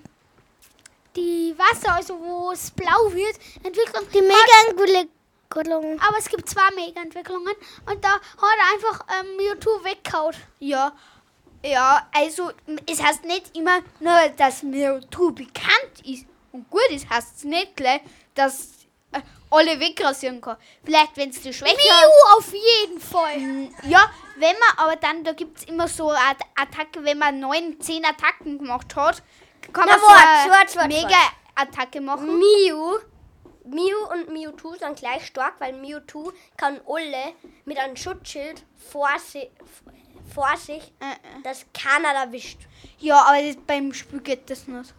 die 1.18 1.54
Wasser, 1.58 1.96
also 1.96 2.18
wo 2.20 2.52
es 2.52 2.72
blau 2.72 3.12
wird, 3.12 3.38
Entwicklung. 3.64 4.04
Die 4.14 4.22
Mega-Entwicklung. 4.22 6.00
Aber 6.08 6.18
es 6.18 6.30
gibt 6.30 6.48
zwei 6.50 6.70
Mega-Entwicklungen 6.76 7.54
und 7.90 8.04
da 8.04 8.12
hat 8.14 8.22
er 8.60 8.74
einfach 8.74 9.06
ähm, 9.20 9.36
Mewtwo 9.38 9.70
weggehauen. 9.84 10.36
Ja, 10.60 10.94
ja, 11.66 12.08
also 12.14 12.52
es 12.86 13.02
heißt 13.02 13.26
nicht 13.26 13.58
immer 13.58 13.80
nur, 14.00 14.30
dass 14.38 14.62
Mewtwo 14.64 15.32
bekannt 15.32 16.06
ist 16.06 16.26
und 16.52 16.70
gut 16.70 16.88
ist, 16.92 17.10
heißt 17.10 17.38
es 17.38 17.44
nicht 17.44 17.76
gleich, 17.76 18.02
dass 18.36 18.70
äh, 19.14 19.22
alle 19.50 19.80
wegrasieren 19.80 20.42
kann. 20.42 20.58
Vielleicht, 20.84 21.16
wenn 21.18 21.30
es 21.30 21.42
die 21.42 21.54
Schwäche 21.54 21.76
Mew 21.76 22.38
auf 22.38 22.54
jeden 22.54 23.00
Fall. 23.00 23.38
Mm, 23.40 23.74
Ja, 23.88 24.12
wenn 24.36 24.56
man, 24.60 24.86
aber 24.86 24.96
dann, 24.98 25.24
da 25.24 25.32
gibt 25.34 25.58
es 25.58 25.64
immer 25.64 25.88
so 25.88 26.10
eine 26.10 26.20
At- 26.20 26.46
Attacke, 26.56 27.04
wenn 27.04 27.18
man 27.18 27.40
neun, 27.40 27.80
zehn 27.82 28.06
Attacken 28.06 28.60
gemacht 28.60 28.96
hat, 28.96 29.24
kann 29.74 29.86
Na, 29.88 29.96
wart, 30.02 30.28
eine 30.44 30.52
wart, 30.52 30.76
wart, 30.76 30.88
Mega-Attacke 30.88 32.02
machen. 32.02 32.40
Mew. 32.40 33.00
Mew 33.66 33.98
und 34.14 34.30
Mewtwo 34.30 34.74
sind 34.76 34.98
gleich 34.98 35.26
stark, 35.26 35.56
weil 35.60 35.74
Mewtwo 35.74 36.32
kann 36.56 36.80
alle 36.88 37.34
mit 37.66 37.78
einem 37.78 37.98
Schutzschild 37.98 38.64
vor, 38.90 39.10
si 39.20 39.50
vor 40.34 40.56
sich, 40.58 40.94
Äh, 41.00 41.12
äh. 41.14 41.42
dass 41.44 41.66
keiner 41.74 42.10
erwischt. 42.10 42.60
Ja, 43.00 43.24
aber 43.28 43.42
das, 43.42 43.58
beim 43.68 43.94
Spiel 43.94 44.22
geht 44.22 44.50
das 44.50 44.68
nicht. 44.68 44.94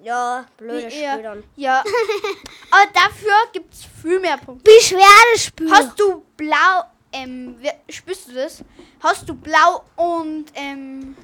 Ja, 0.00 0.46
blödes 0.56 0.94
ja, 0.98 1.12
Spiel 1.12 1.22
dann. 1.22 1.44
ja. 1.56 1.82
aber 2.70 2.90
dafür 2.92 3.32
gibt 3.52 3.72
es 3.72 3.84
viel 4.02 4.18
mehr 4.18 4.36
Punkte. 4.36 4.64
Beschwerdespiel. 4.70 5.70
Hast 5.70 5.98
du 5.98 6.24
blau, 6.36 6.84
ähm, 7.12 7.56
spürst 7.88 8.28
du 8.28 8.34
das? 8.34 8.64
Hast 9.00 9.28
du 9.28 9.34
blau 9.34 9.84
und, 9.96 10.46
ähm, 10.54 11.16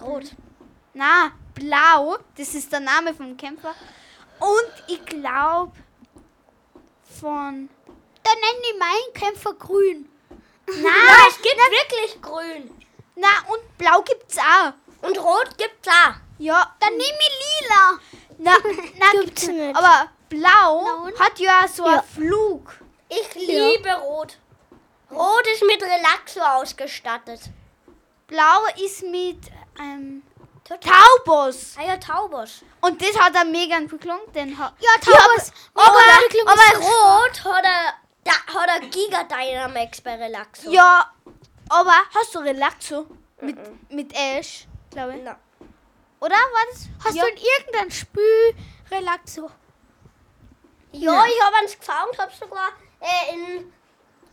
Rot. 0.00 0.24
na, 0.94 1.32
blau, 1.54 2.16
das 2.36 2.54
ist 2.54 2.72
der 2.72 2.80
Name 2.80 3.14
vom 3.14 3.36
Kämpfer. 3.36 3.74
Und 4.38 4.72
ich 4.88 5.04
glaube 5.04 5.72
von, 7.20 7.68
Dann 8.22 8.34
nennen 8.40 8.62
die 8.72 8.78
meinen 8.78 9.12
Kämpfer 9.14 9.54
grün. 9.54 10.08
Ja, 10.68 10.74
es 11.28 11.36
gibt 11.36 11.56
wirklich 11.56 12.20
grün. 12.20 12.70
na, 13.14 13.28
und 13.48 13.78
blau 13.78 14.02
gibt's 14.02 14.36
auch. 14.38 14.72
Und 15.06 15.16
rot 15.18 15.56
gibt's 15.56 15.88
auch. 15.88 16.14
Ja, 16.38 16.74
Dann 16.80 16.90
nehme 16.96 17.18
ich 17.20 17.60
lila. 17.60 17.98
na, 18.38 18.56
na 18.98 19.20
Gibt's 19.22 19.46
nicht. 19.46 19.76
Aber 19.76 20.10
blau 20.28 21.08
Na 21.16 21.24
hat 21.24 21.38
ja 21.38 21.66
so 21.68 21.84
einen 21.84 22.02
Flug. 22.02 22.74
Ich 23.08 23.34
liebe 23.34 23.90
Rot. 23.94 24.38
Rot 25.10 25.46
ist 25.54 25.62
mit 25.64 25.80
Relaxo 25.82 26.40
ausgestattet. 26.40 27.40
Blau 28.26 28.64
ist 28.84 29.04
mit, 29.04 29.38
ähm. 29.80 30.22
Taubos. 30.64 31.76
Ah 31.78 31.84
ja, 31.84 31.96
Taubos. 31.96 32.62
Und 32.80 33.00
das 33.00 33.16
hat 33.16 33.36
eine 33.36 33.50
mega 33.50 33.76
Entwicklung, 33.76 34.18
den 34.34 34.58
hat, 34.58 34.74
Ja, 34.80 34.90
Taubos. 35.00 35.52
Aber, 35.74 35.86
aber 36.44 36.84
Rot 36.84 37.44
hat 37.44 37.64
er, 37.64 37.94
da, 38.24 38.32
hat 38.32 38.68
er 38.68 38.88
Giga 38.88 39.22
Dynamax 39.24 40.00
bei 40.00 40.16
Relaxo. 40.16 40.70
Ja, 40.70 41.12
aber 41.68 41.94
hast 42.12 42.34
du 42.34 42.40
Relaxo 42.40 43.06
mit, 43.40 43.56
mit 43.92 44.12
Ash, 44.12 44.66
glaube 44.90 45.16
ich. 45.16 45.22
Na. 45.22 45.38
Oder 46.18 46.34
war 46.34 46.66
das? 46.72 46.88
Hast 47.04 47.14
ja. 47.14 47.22
du 47.22 47.28
in 47.28 47.36
irgendein 47.36 47.90
Spiel 47.90 48.56
Relaxo? 48.90 49.50
Ja, 50.92 51.26
ich 51.26 51.42
habe 51.44 51.56
eins 51.60 51.78
gefangen, 51.78 52.18
habe 52.18 52.32
sogar 52.34 52.70
äh, 53.00 53.34
in, 53.34 53.72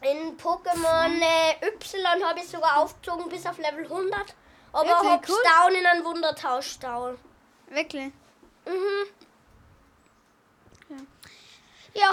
in 0.01 0.37
Pokémon 0.37 1.21
äh, 1.21 1.67
Y 1.67 2.23
habe 2.23 2.39
ich 2.39 2.47
sogar 2.47 2.77
aufgezogen 2.77 3.29
bis 3.29 3.45
auf 3.45 3.57
Level 3.57 3.83
100. 3.83 4.33
Aber 4.73 4.89
Wirklich? 4.89 5.11
hab's 5.11 5.29
Cool. 5.29 5.43
down 5.43 5.75
in 5.75 5.85
einen 5.85 6.03
Wundertausch 6.03 6.79
down. 6.79 7.17
Wirklich? 7.67 8.11
Mhm. 8.65 9.05
Ja. 11.93 12.11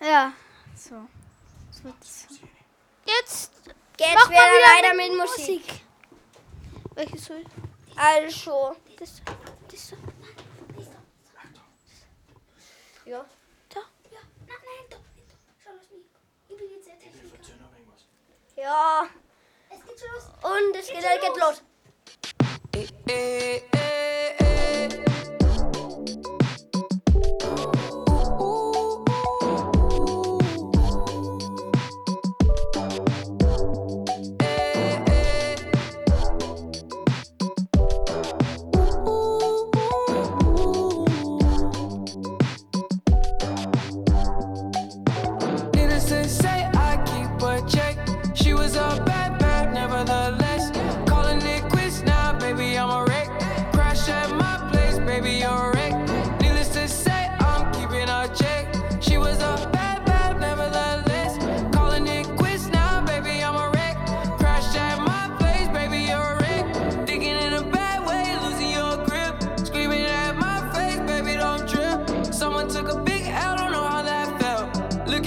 Ja. 0.00 0.32
So. 0.74 0.96
so 1.70 1.92
das. 2.00 2.26
Jetzt 3.06 3.52
Geht's 3.96 4.14
mach 4.14 4.26
mal 4.26 4.32
wieder 4.32 4.42
wieder 4.42 4.88
weiter 4.88 4.94
mit 4.96 5.16
Musik. 5.16 5.84
Welches 6.94 7.24
soll? 7.26 7.44
Also, 7.94 8.76
Das, 8.98 9.22
das, 9.70 9.92
ja. 13.04 13.24
da. 13.68 13.80
Ja. 14.10 14.18
Nein, 14.48 14.56
nein, 14.64 14.86
doch. 14.90 14.98
nicht. 15.14 15.28
Schau 15.62 15.70
das 15.76 15.90
nicht. 15.90 16.08
Ich 16.48 16.56
bin 16.56 16.70
jetzt 16.74 16.88
der 16.88 16.98
Techniker. 16.98 17.38
Ja, 18.56 19.06
und 20.42 20.76
es 20.76 20.88
geht, 20.88 21.20
geht 21.20 21.36
los. 21.40 21.62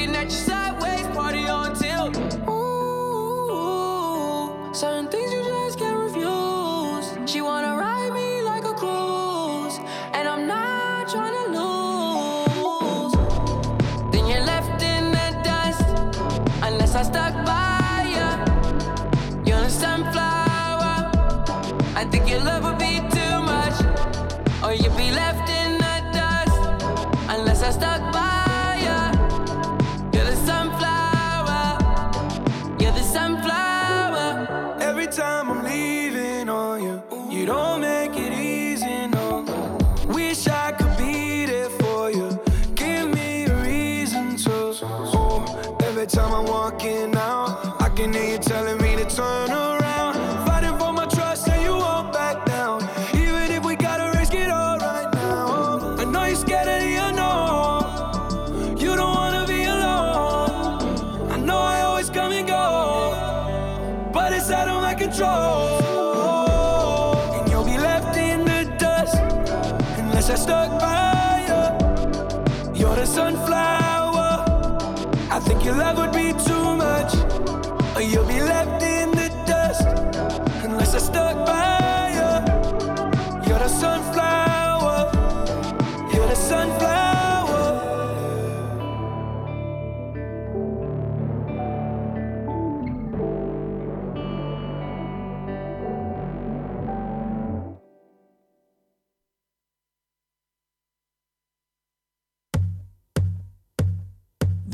Looking 0.06 0.22
at 0.22 0.50
you 0.50 0.55
your 75.66 75.76
lover 75.78 76.05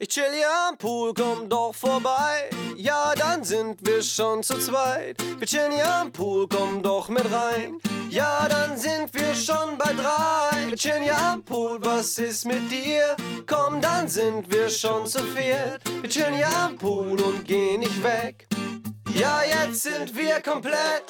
Ich 0.00 0.10
chill 0.10 0.30
hier 0.32 0.46
am 0.68 0.78
Pool, 0.78 1.12
komm 1.12 1.48
doch 1.48 1.74
vorbei. 1.74 2.48
Ja, 2.76 3.14
dann 3.16 3.42
sind 3.42 3.84
wir 3.84 4.00
schon 4.00 4.44
zu 4.44 4.56
zweit. 4.60 5.16
Wir 5.38 5.44
chillen 5.44 5.72
hier 5.72 5.92
am 5.92 6.12
Pool, 6.12 6.46
komm 6.46 6.80
doch 6.80 7.08
mit 7.08 7.24
rein. 7.32 7.80
Ja, 8.08 8.46
dann 8.48 8.76
sind 8.76 9.12
wir 9.12 9.34
schon 9.34 9.76
bei 9.76 9.92
drei. 9.92 10.68
Wir 10.68 10.76
chillen 10.76 11.02
hier 11.02 11.18
am 11.18 11.42
Pool, 11.42 11.78
was 11.80 12.16
ist 12.16 12.44
mit 12.44 12.70
dir? 12.70 13.16
Komm, 13.44 13.80
dann 13.80 14.06
sind 14.06 14.48
wir 14.52 14.68
schon 14.70 15.04
zu 15.04 15.18
viert. 15.18 15.80
Wir 16.00 16.08
chillen 16.08 16.34
hier 16.34 16.56
am 16.56 16.76
Pool 16.76 17.20
und 17.20 17.44
gehen 17.44 17.80
nicht 17.80 18.00
weg. 18.04 18.46
Ja, 19.18 19.40
jetzt 19.42 19.82
sind 19.82 20.14
wir 20.16 20.40
komplett. 20.40 21.02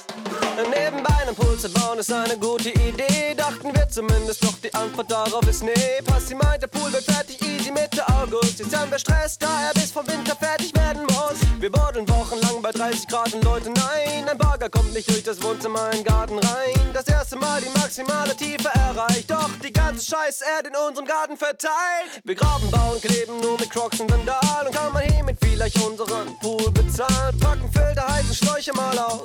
Nebenbei 0.57 1.15
einen 1.27 1.37
Pool 1.37 1.59
zu 1.59 1.69
bauen 1.69 1.99
ist 1.99 2.11
eine 2.11 2.39
gute 2.39 2.71
Idee. 2.71 3.35
Dachten 3.37 3.75
wir 3.75 3.87
zumindest, 3.89 4.43
doch 4.43 4.55
die 4.65 4.73
Antwort 4.75 5.11
darauf 5.11 5.47
ist 5.47 5.63
nee. 5.63 5.75
Passi 6.07 6.35
meint, 6.35 6.63
der 6.63 6.69
Pool 6.69 6.91
wird 6.91 7.05
fertig, 7.05 7.39
easy 7.43 7.71
Mitte 7.71 8.03
August. 8.09 8.61
Jetzt 8.61 8.75
haben 8.75 8.91
wir 8.91 8.99
Stress, 8.99 9.37
da 9.37 9.49
er 9.69 9.75
bis 9.75 9.93
vom 9.93 10.07
Winter 10.09 10.35
fertig 10.35 10.75
werden 10.75 11.03
muss. 11.03 11.37
Wir 11.61 11.71
buddeln 11.71 12.09
wochenlang 12.09 12.63
bei 12.63 12.71
30 12.73 13.09
Grad 13.09 13.35
und 13.35 13.45
Leute, 13.45 13.71
nein. 13.71 14.27
Ein 14.27 14.39
Bagger 14.39 14.71
kommt 14.71 14.95
nicht 14.95 15.09
durch 15.11 15.23
das 15.23 15.43
Wohnzimmer 15.43 15.91
in 15.91 15.99
den 15.99 16.05
Garten 16.05 16.39
rein. 16.39 16.91
Das 16.95 17.07
erste 17.09 17.37
Mal 17.37 17.61
die 17.61 17.79
maximale 17.79 18.35
Tiefe 18.35 18.71
erreicht. 18.75 19.31
Doch 19.31 19.51
die 19.63 19.73
ganze 19.73 20.07
Scheiß 20.07 20.41
Erde 20.57 20.71
in 20.71 20.77
unserem 20.77 21.07
Garten 21.07 21.37
verteilt. 21.37 22.23
Wir 22.25 22.35
graben, 22.35 22.71
bauen, 22.71 23.01
kleben 23.03 23.39
nur 23.41 23.59
mit 23.59 23.71
Crocs 23.71 24.01
und 24.01 24.11
Vandal. 24.11 24.67
Und 24.67 24.75
kann 24.75 24.93
man 24.95 25.03
hiermit 25.03 25.37
vielleicht 25.41 25.77
unseren 25.83 26.39
Pool 26.41 26.71
bezahlen. 26.71 27.39
Packen 27.39 27.71
Filter, 27.99 28.15
heißen 28.15 28.35
Schläuche 28.35 28.73
mal 28.75 28.99
aus. 28.99 29.23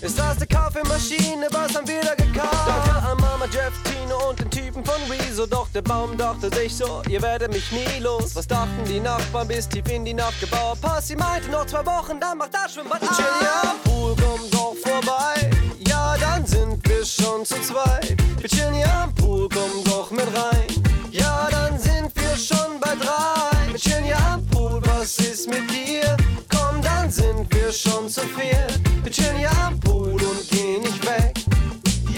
Ist 0.00 0.18
das 0.18 0.38
die 0.38 0.46
Kaffeemaschine? 0.46 1.48
Was 1.50 1.74
haben 1.74 1.86
wir 1.86 2.00
da 2.00 2.14
gekauft? 2.14 2.66
Danke 2.66 3.08
an 3.08 3.16
Mama, 3.18 3.46
Jeff, 3.46 3.72
Tino 3.84 4.30
und 4.30 4.38
den 4.38 4.50
Typen 4.50 4.84
von 4.84 5.00
Rezo. 5.10 5.46
Doch 5.46 5.68
der 5.74 5.82
Baum 5.82 6.16
dachte 6.16 6.48
sich 6.54 6.76
so, 6.76 7.02
ihr 7.08 7.20
werdet 7.20 7.52
mich 7.52 7.70
nie 7.72 8.00
los. 8.00 8.34
Was 8.36 8.46
dachten 8.46 8.84
die 8.86 9.00
Nachbarn 9.00 9.48
bis 9.48 9.68
tief 9.68 9.88
in 9.90 10.04
die 10.04 10.14
Nacht 10.14 10.40
gebaut? 10.40 10.80
Passi 10.80 11.16
meinte 11.16 11.50
noch 11.50 11.66
zwei 11.66 11.84
Wochen, 11.84 12.20
dann 12.20 12.38
macht 12.38 12.54
das 12.54 12.74
Schwimmbad 12.74 13.02
auf. 13.02 13.16
Chill 13.16 13.26
ja, 13.42 13.70
am 13.70 13.78
Pool, 13.84 14.14
komm 14.16 14.50
doch 14.50 14.74
vorbei. 14.84 15.50
Ja, 15.86 16.16
dann 16.18 16.46
sind 16.46 16.88
wir 16.88 17.04
schon 17.04 17.44
zu 17.44 17.60
zweit. 17.60 18.16
Wir 18.38 18.48
chillen 18.48 18.74
hier 18.74 18.94
am 18.94 19.12
Pool, 19.14 19.48
komm 19.52 19.84
doch 19.84 20.10
mit 20.10 20.26
rein. 20.34 20.66
Ja, 21.10 21.48
dann 21.50 21.78
sind 21.78 22.12
wir 22.14 22.36
schon 22.36 22.78
bei 22.80 22.94
drei. 22.94 23.72
Wir 23.72 23.78
chillen 23.78 24.04
hier 24.04 24.18
am 24.32 24.46
Pool, 24.46 24.80
was 24.84 25.18
ist 25.18 25.48
mit 25.48 25.68
dir? 25.70 25.87
Schon 28.08 28.24
zu 28.24 28.28
viert. 28.34 28.80
Wir 29.02 29.12
chillen 29.12 29.36
hier 29.36 29.50
am 29.64 29.78
Pool 29.80 30.12
und 30.12 30.48
gehen 30.50 30.80
nicht 30.80 31.04
weg. 31.04 31.34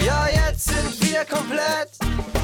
Ja, 0.05 0.27
jetzt 0.27 0.65
sind 0.65 1.01
wir 1.01 1.25
komplett. 1.25 1.89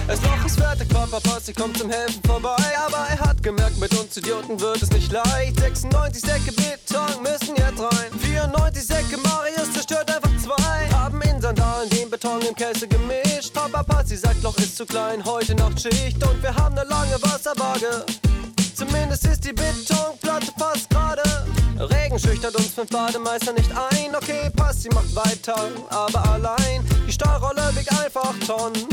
Es 0.08 0.22
noch 0.22 0.46
ist 0.46 0.58
Wetter, 0.60 0.86
Papa 0.94 1.20
Passi 1.20 1.54
kommt 1.54 1.78
zum 1.78 1.90
Helfen 1.90 2.22
vorbei, 2.26 2.64
aber 2.86 3.06
er 3.10 3.20
hat 3.20 3.44
gemerkt, 3.44 3.78
mit 3.80 3.94
uns 3.98 4.16
Idioten 4.16 4.60
wird 4.60 4.82
es 4.82 4.92
nicht 4.92 5.12
leicht. 5.12 5.60
96 5.60 6.22
Säcke 6.22 6.52
Beton 6.54 7.24
müssen 7.24 7.56
jetzt 7.56 7.80
rein. 7.80 8.12
94 8.20 8.86
Säcke 8.86 9.18
Marius 9.18 9.74
zerstört 9.74 10.10
einfach 10.14 10.32
zwei. 10.42 10.90
Haben 10.94 11.22
in 11.22 11.42
Sandalen 11.42 11.90
den 11.90 12.10
Beton 12.10 12.42
im 12.42 12.56
Käse 12.56 12.88
gemischt. 12.88 13.54
Papa 13.54 13.84
Passi 13.84 14.16
sagt, 14.16 14.42
Loch 14.44 14.58
ist 14.58 14.78
zu 14.78 14.86
klein, 14.86 15.24
heute 15.26 15.56
Nachtschicht 15.56 16.24
und 16.26 16.42
wir 16.42 16.56
haben 16.56 16.78
eine 16.78 16.88
lange 16.88 17.22
Wasserwaage. 17.22 18.06
Zumindest 18.78 19.26
ist 19.26 19.44
die 19.44 19.54
Betonplatte 19.54 20.52
fast 20.56 20.88
gerade. 20.92 21.24
Regen 21.80 22.20
schüchtert 22.20 22.56
uns 22.56 22.68
fünf 22.68 22.92
Bademeister 22.92 23.52
nicht 23.54 23.72
ein. 23.72 24.16
Okay, 24.16 24.52
Passi 24.56 24.88
macht 24.94 25.16
weiter, 25.16 25.72
aber 25.90 26.24
allein. 26.30 26.86
Die 27.08 27.12
Stahlrolle 27.12 27.72
wiegt 27.76 27.92
einfach 27.92 28.36
Tonnen. 28.46 28.88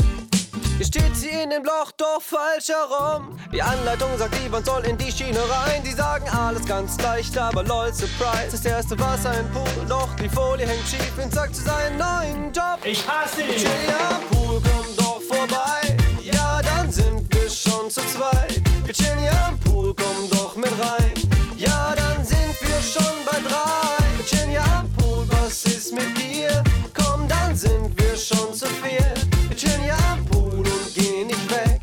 Hier 0.77 0.85
steht 0.87 1.15
sie 1.15 1.29
in 1.29 1.51
dem 1.51 1.63
Loch, 1.63 1.91
doch 1.97 2.19
falsch 2.19 2.69
herum. 2.69 3.37
Die 3.53 3.61
Anleitung 3.61 4.09
sagt, 4.17 4.35
Ivan 4.43 4.65
soll 4.65 4.83
in 4.85 4.97
die 4.97 5.11
Schiene 5.11 5.39
rein. 5.39 5.83
Die 5.83 5.93
sagen 5.93 6.27
alles 6.29 6.65
ganz 6.65 6.99
leicht, 6.99 7.37
aber 7.37 7.63
lol, 7.63 7.93
surprise. 7.93 8.49
Das 8.53 8.65
erste 8.65 8.97
Wasser 8.99 9.39
im 9.39 9.47
Pool, 9.51 9.85
doch 9.87 10.09
die 10.15 10.29
Folie 10.29 10.65
hängt 10.65 10.87
schief. 10.87 11.11
Wen 11.15 11.29
sagt 11.29 11.55
zu 11.55 11.61
seinen 11.61 11.99
neuen 11.99 12.51
Job? 12.51 12.79
Ich 12.83 13.07
hasse 13.07 13.43
ihn. 13.43 13.55
Chill 13.55 13.69
am 14.09 14.21
Pool, 14.31 14.59
komm 14.63 14.95
doch 14.97 15.21
vorbei. 15.21 15.95
Ja, 16.23 16.59
dann 16.63 16.91
sind 16.91 17.31
wir 17.31 17.44
schon 17.65 17.89
zu 17.89 18.01
zweit. 18.01 18.61
Wir 18.85 18.93
chillen 18.93 19.19
hier 19.19 19.45
am 19.47 19.59
Pool, 19.59 19.93
komm 19.95 20.29
doch 20.29 20.55
mit 20.55 20.71
rein. 20.71 21.13
Ja, 21.57 21.93
dann 21.95 22.23
sind 22.23 22.55
wir 22.61 22.81
schon 22.81 23.15
bei 23.25 23.37
drei. 23.47 24.03
Wir 24.17 24.25
chillen 24.25 24.49
hier 24.49 24.63
am 24.77 24.89
Pool, 24.93 25.25
was 25.29 25.63
ist 25.65 25.93
mit 25.93 26.17
dir? 26.17 26.63
Komm, 26.93 27.27
dann 27.27 27.55
sind 27.55 27.97
wir 27.97 28.15
schon 28.15 28.53
zu 28.53 28.67
viert. 28.81 29.27
Wir 29.47 29.57
chillen 29.57 29.81
hier 29.81 29.97
am 30.11 30.25
Pool 30.25 30.59
und 30.59 30.93
gehen 30.93 31.27
nicht 31.27 31.49
weg. 31.49 31.79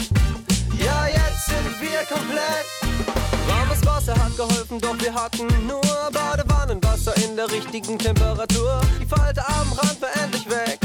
Ja, 0.79 1.07
jetzt 1.07 1.47
sind 1.47 1.81
wir 1.81 2.01
komplett. 2.09 2.67
Warmes 3.49 3.85
Wasser 3.87 4.15
hat 4.15 4.37
geholfen, 4.37 4.81
doch 4.81 4.99
wir 5.01 5.15
hatten 5.15 5.49
nur 5.67 6.11
Badewannenwasser 6.13 7.17
in 7.25 7.37
der 7.37 7.51
richtigen 7.51 7.99
Temperatur. 7.99 8.81
Die 9.01 9.07
Falte 9.07 9.47
am 9.47 9.73
Rand 9.73 10.01
war 10.01 10.11
endlich 10.23 10.49
weg. 10.49 10.79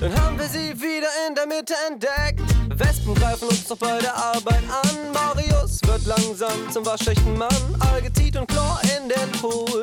Dann 0.00 0.14
haben 0.20 0.38
wir 0.38 0.48
sie 0.48 0.74
wieder 0.80 1.08
in 1.26 1.34
der 1.34 1.46
Mitte 1.46 1.74
entdeckt. 1.88 2.55
Wespen 2.78 3.14
greifen 3.14 3.48
uns 3.48 3.64
doch 3.66 3.76
bei 3.76 3.98
der 3.98 4.14
Arbeit 4.14 4.62
an. 4.70 5.12
Marius 5.12 5.80
wird 5.86 6.04
langsam 6.06 6.70
zum 6.70 6.84
waschechten 6.84 7.36
Mann. 7.38 7.48
Alge 7.92 8.12
zieht 8.12 8.36
und 8.36 8.48
Chlor 8.48 8.80
in 8.96 9.08
den 9.08 9.32
Pool. 9.40 9.82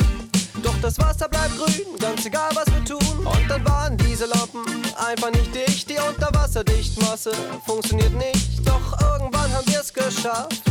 Doch 0.62 0.76
das 0.82 0.98
Wasser 1.00 1.28
bleibt 1.28 1.58
grün, 1.58 1.98
ganz 2.00 2.26
egal 2.26 2.50
was 2.54 2.68
wir 2.68 2.84
tun. 2.86 3.26
Und 3.26 3.50
dann 3.50 3.66
waren 3.66 3.98
diese 3.98 4.26
Lampen 4.26 4.64
einfach 4.96 5.32
nicht 5.32 5.54
dicht. 5.54 5.90
Die 5.90 5.98
Unterwasserdichtmasse 5.98 7.32
funktioniert 7.66 8.14
nicht. 8.14 8.68
Doch 8.68 9.00
irgendwann 9.02 9.52
haben 9.54 9.68
wir 9.68 9.82
es 9.82 9.94
geschafft. 9.94 10.62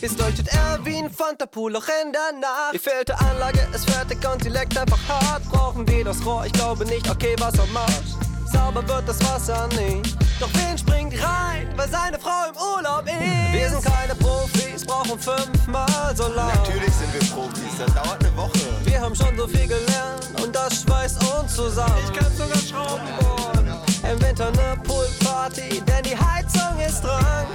Jetzt 0.00 0.18
leuchtet 0.18 0.48
er 0.48 0.78
wie 0.84 0.96
ein 0.96 1.10
Fanta-Pool, 1.10 1.76
auch 1.76 1.86
in 2.02 2.12
der 2.12 2.32
Nacht. 2.40 2.74
Die 2.74 2.78
Filteranlage 2.78 3.66
ist 3.74 3.90
fertig 3.90 4.18
und 4.26 4.42
sie 4.42 4.48
leckt 4.48 4.78
einfach 4.78 4.98
hart. 5.08 5.44
Brauchen 5.50 5.86
wir 5.88 6.04
das 6.04 6.24
Rohr? 6.24 6.46
Ich 6.46 6.52
glaube 6.52 6.84
nicht. 6.86 7.08
Okay, 7.10 7.34
Wasser 7.38 7.66
macht. 7.72 8.29
Sauber 8.52 8.86
wird 8.86 9.08
das 9.08 9.18
Wasser 9.26 9.68
nicht. 9.68 10.16
Doch 10.40 10.48
wen 10.54 10.76
springt 10.78 11.14
rein, 11.22 11.68
weil 11.76 11.88
seine 11.88 12.18
Frau 12.18 12.48
im 12.48 12.56
Urlaub 12.56 13.04
ist? 13.06 13.52
Wir 13.52 13.68
sind 13.68 13.84
keine 13.84 14.14
Profis, 14.14 14.84
brauchen 14.84 15.18
fünfmal 15.18 16.14
so 16.16 16.28
lang. 16.28 16.48
Natürlich 16.48 16.94
sind 16.94 17.12
wir 17.12 17.28
Profis, 17.34 17.78
das 17.78 17.92
dauert 17.94 18.24
eine 18.24 18.36
Woche. 18.36 18.58
Wir 18.84 19.00
haben 19.00 19.14
schon 19.14 19.36
so 19.36 19.46
viel 19.46 19.66
gelernt 19.66 20.28
und 20.42 20.54
das 20.54 20.82
schweißt 20.82 21.18
uns 21.34 21.54
zusammen. 21.54 21.94
Ich 22.04 22.18
kann 22.18 22.32
sogar 22.36 22.58
Schrauben 22.58 23.08
bohren. 23.20 23.74
Im 24.10 24.20
Winter 24.22 24.48
eine 24.48 24.76
Poolparty, 24.82 25.82
denn 25.82 26.02
die 26.02 26.16
Heizung 26.16 26.80
ist 26.86 27.02
dran. 27.02 27.46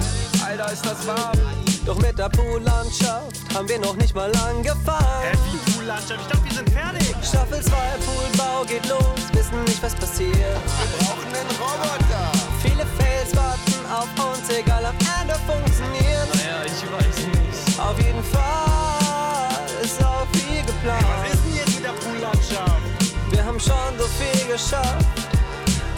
Alter, 0.46 0.72
ist 0.72 0.86
das 0.86 1.06
warm. 1.06 1.36
Doch 1.84 1.98
mit 1.98 2.18
der 2.18 2.28
Poollandschaft 2.28 3.36
haben 3.54 3.68
wir 3.68 3.78
noch 3.78 3.96
nicht 3.96 4.14
mal 4.14 4.30
angefangen. 4.48 5.06
Hä, 5.22 5.36
wie 5.52 5.72
Poollandschaft? 5.72 6.20
Ich 6.20 6.26
dachte, 6.26 6.44
wir 6.44 6.52
sind 6.52 6.70
fertig. 6.70 7.14
Staffel 7.22 7.62
2 7.62 7.70
Poolbau 8.04 8.55
geschafft, 24.56 25.06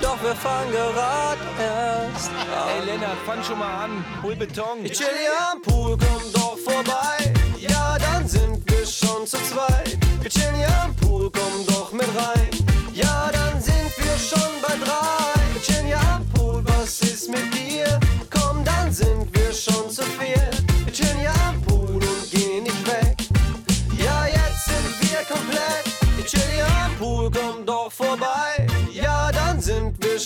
doch 0.03 0.21
wir 0.21 0.35
fangen 0.35 0.73
gerade 0.73 1.41
erst 1.61 2.31
Ey, 2.33 2.81
an. 2.81 2.87
Lennart, 2.87 3.19
fang 3.25 3.43
schon 3.43 3.59
mal 3.59 3.85
an. 3.85 4.05
Hol 4.23 4.35
Beton. 4.35 4.85
Ich 4.85 4.93
chill 4.93 5.07
hier 5.17 5.31
am 5.53 5.63
Pool, 5.63 5.97
komm 5.97 6.33
doch 6.33 6.59
vorbei. 6.59 7.33
Ja, 7.57 7.97
dann 7.99 8.27
sind 8.27 8.69
wir 8.69 8.85
schon 8.85 9.27
zu 9.27 9.37
zweit. 9.45 9.88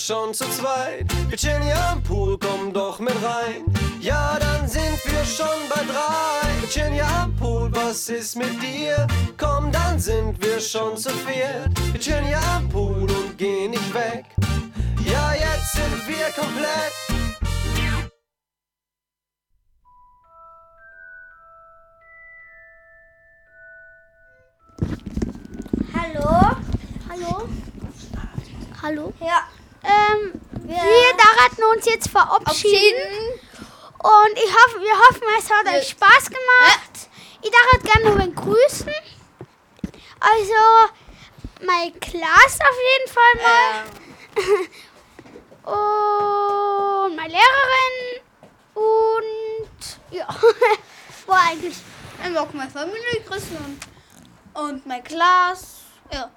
Schon 0.03 0.35
zu 0.35 0.45
zweit. 0.51 1.07
Wir 1.29 1.39
chillen 1.39 1.63
hier 1.63 1.79
am 1.91 2.03
Pool, 2.03 2.37
komm 2.37 2.73
doch 2.73 2.99
mit 2.99 3.15
rein. 3.23 3.65
Ja, 4.01 4.37
dann 4.39 4.67
sind 4.67 4.99
wir 5.05 5.25
schon 5.25 5.69
bei 5.71 5.81
drei. 5.85 6.61
Wir 6.61 6.69
chillen 6.69 6.95
hier 6.95 7.07
am 7.07 7.35
Pool, 7.37 7.71
was 7.73 8.09
ist 8.09 8.37
mit 8.37 8.61
dir? 8.61 9.07
Komm, 9.39 9.71
dann 9.71 10.01
sind 10.01 10.43
wir 10.43 10.59
schon 10.59 10.97
zu 10.97 11.11
viert. 11.11 11.71
Wir 11.93 12.01
chillen 12.01 12.25
hier 12.25 12.41
am 12.57 12.69
Pool 12.69 13.09
und 13.11 13.39
gehen 13.39 13.71
nicht 13.71 13.95
weg. 13.95 14.25
Ja, 15.05 15.35
jetzt 15.35 15.73
sind 15.73 16.09
wir 16.09 16.27
komplett. 16.35 16.93
Hallo? 25.95 26.57
Hallo? 27.09 27.49
Hallo? 28.83 29.13
Ja. 29.21 29.62
Ähm, 29.85 30.41
wir 30.53 31.16
dachten 31.16 31.62
uns 31.74 31.87
jetzt 31.87 32.09
verabschieden. 32.09 33.41
Und 33.99 34.35
ich 34.35 34.53
hoffe, 34.53 34.80
wir 34.80 34.99
hoffen, 34.99 35.22
es 35.39 35.51
hat 35.51 35.66
euch 35.74 35.91
Spaß 35.91 36.26
gemacht. 36.26 37.09
Ich 37.41 37.51
darf 37.51 37.83
gerne 37.83 38.11
noch 38.11 38.18
wen 38.18 38.35
grüßen. 38.35 38.93
Also, 40.20 40.62
meine 41.64 41.93
Klasse 41.93 42.61
auf 42.62 42.78
jeden 42.91 43.09
Fall 43.12 43.35
mal. 43.43 43.85
Und 47.07 47.16
meine 47.16 47.33
Lehrerin. 47.33 48.22
Und 48.74 50.01
ja, 50.11 50.28
war 51.26 51.41
eigentlich. 51.49 51.76
Ich 52.24 52.30
mag 52.30 52.55
meine 52.55 52.70
Familie 52.70 53.20
grüßen 53.26 53.57
und, 53.57 54.61
und 54.62 54.87
meine 54.87 55.03
Klasse. 55.03 55.66
Ja. 56.12 56.30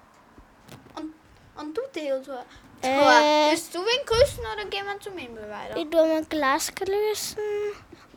Und, 0.96 1.14
und 1.56 1.78
du, 1.78 1.82
Theodor. 1.94 2.46
Äh. 2.88 3.50
Willst 3.52 3.74
du 3.74 3.80
wen 3.80 4.06
grüßen 4.06 4.44
oder 4.54 4.66
gehen 4.66 4.86
wir 4.86 5.00
zum 5.00 5.18
Himmel 5.18 5.50
weiter? 5.50 5.78
Ich 5.78 5.90
tue 5.90 6.06
mein 6.06 6.28
Glas 6.30 6.72
grüßen 6.74 7.38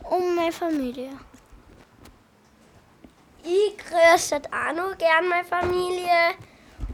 und 0.09 0.35
meine 0.35 0.51
Familie. 0.51 1.09
Ich 3.43 3.77
grüße 3.77 4.41
auch 4.51 4.73
noch 4.73 4.97
gern 4.97 5.27
meine 5.27 5.45
Familie. 5.45 6.35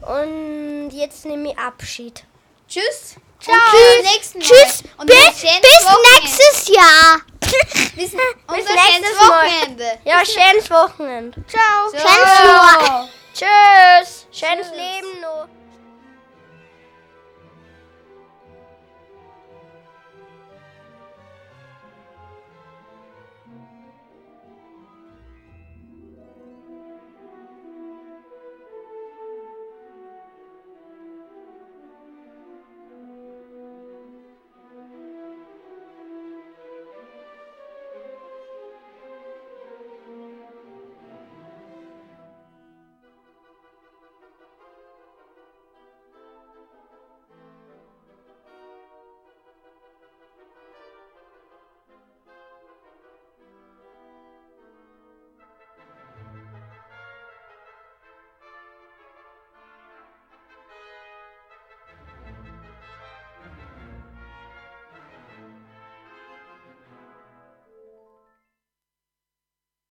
Und 0.02 0.90
jetzt 0.92 1.26
nehme 1.26 1.52
ich 1.52 1.58
Abschied. 1.58 2.24
Tschüss. 2.68 3.16
Ciao. 3.40 3.56
Und 3.56 4.04
bis. 4.04 4.34
Tschüss. 4.34 4.84
Und 4.98 5.08
Bis, 5.08 5.42
bis 5.42 5.86
Wochenende. 5.86 6.22
nächstes 6.22 6.68
Jahr. 6.68 7.22
Bis, 7.96 7.96
Bis 7.96 8.14
nächstes 8.14 8.94
schönes 8.94 9.20
Mal. 9.20 9.46
Wochenende. 9.46 10.00
Ja, 10.04 10.26
schönes 10.26 10.70
Wochenende. 10.70 11.44
Ciao. 11.48 11.90
So. 11.90 11.98
Schönes 11.98 12.40
Jahr. 12.44 13.08
Tschüss. 13.34 14.28
Schönes 14.32 14.70
Leben 14.72 15.22
noch. 15.22 15.48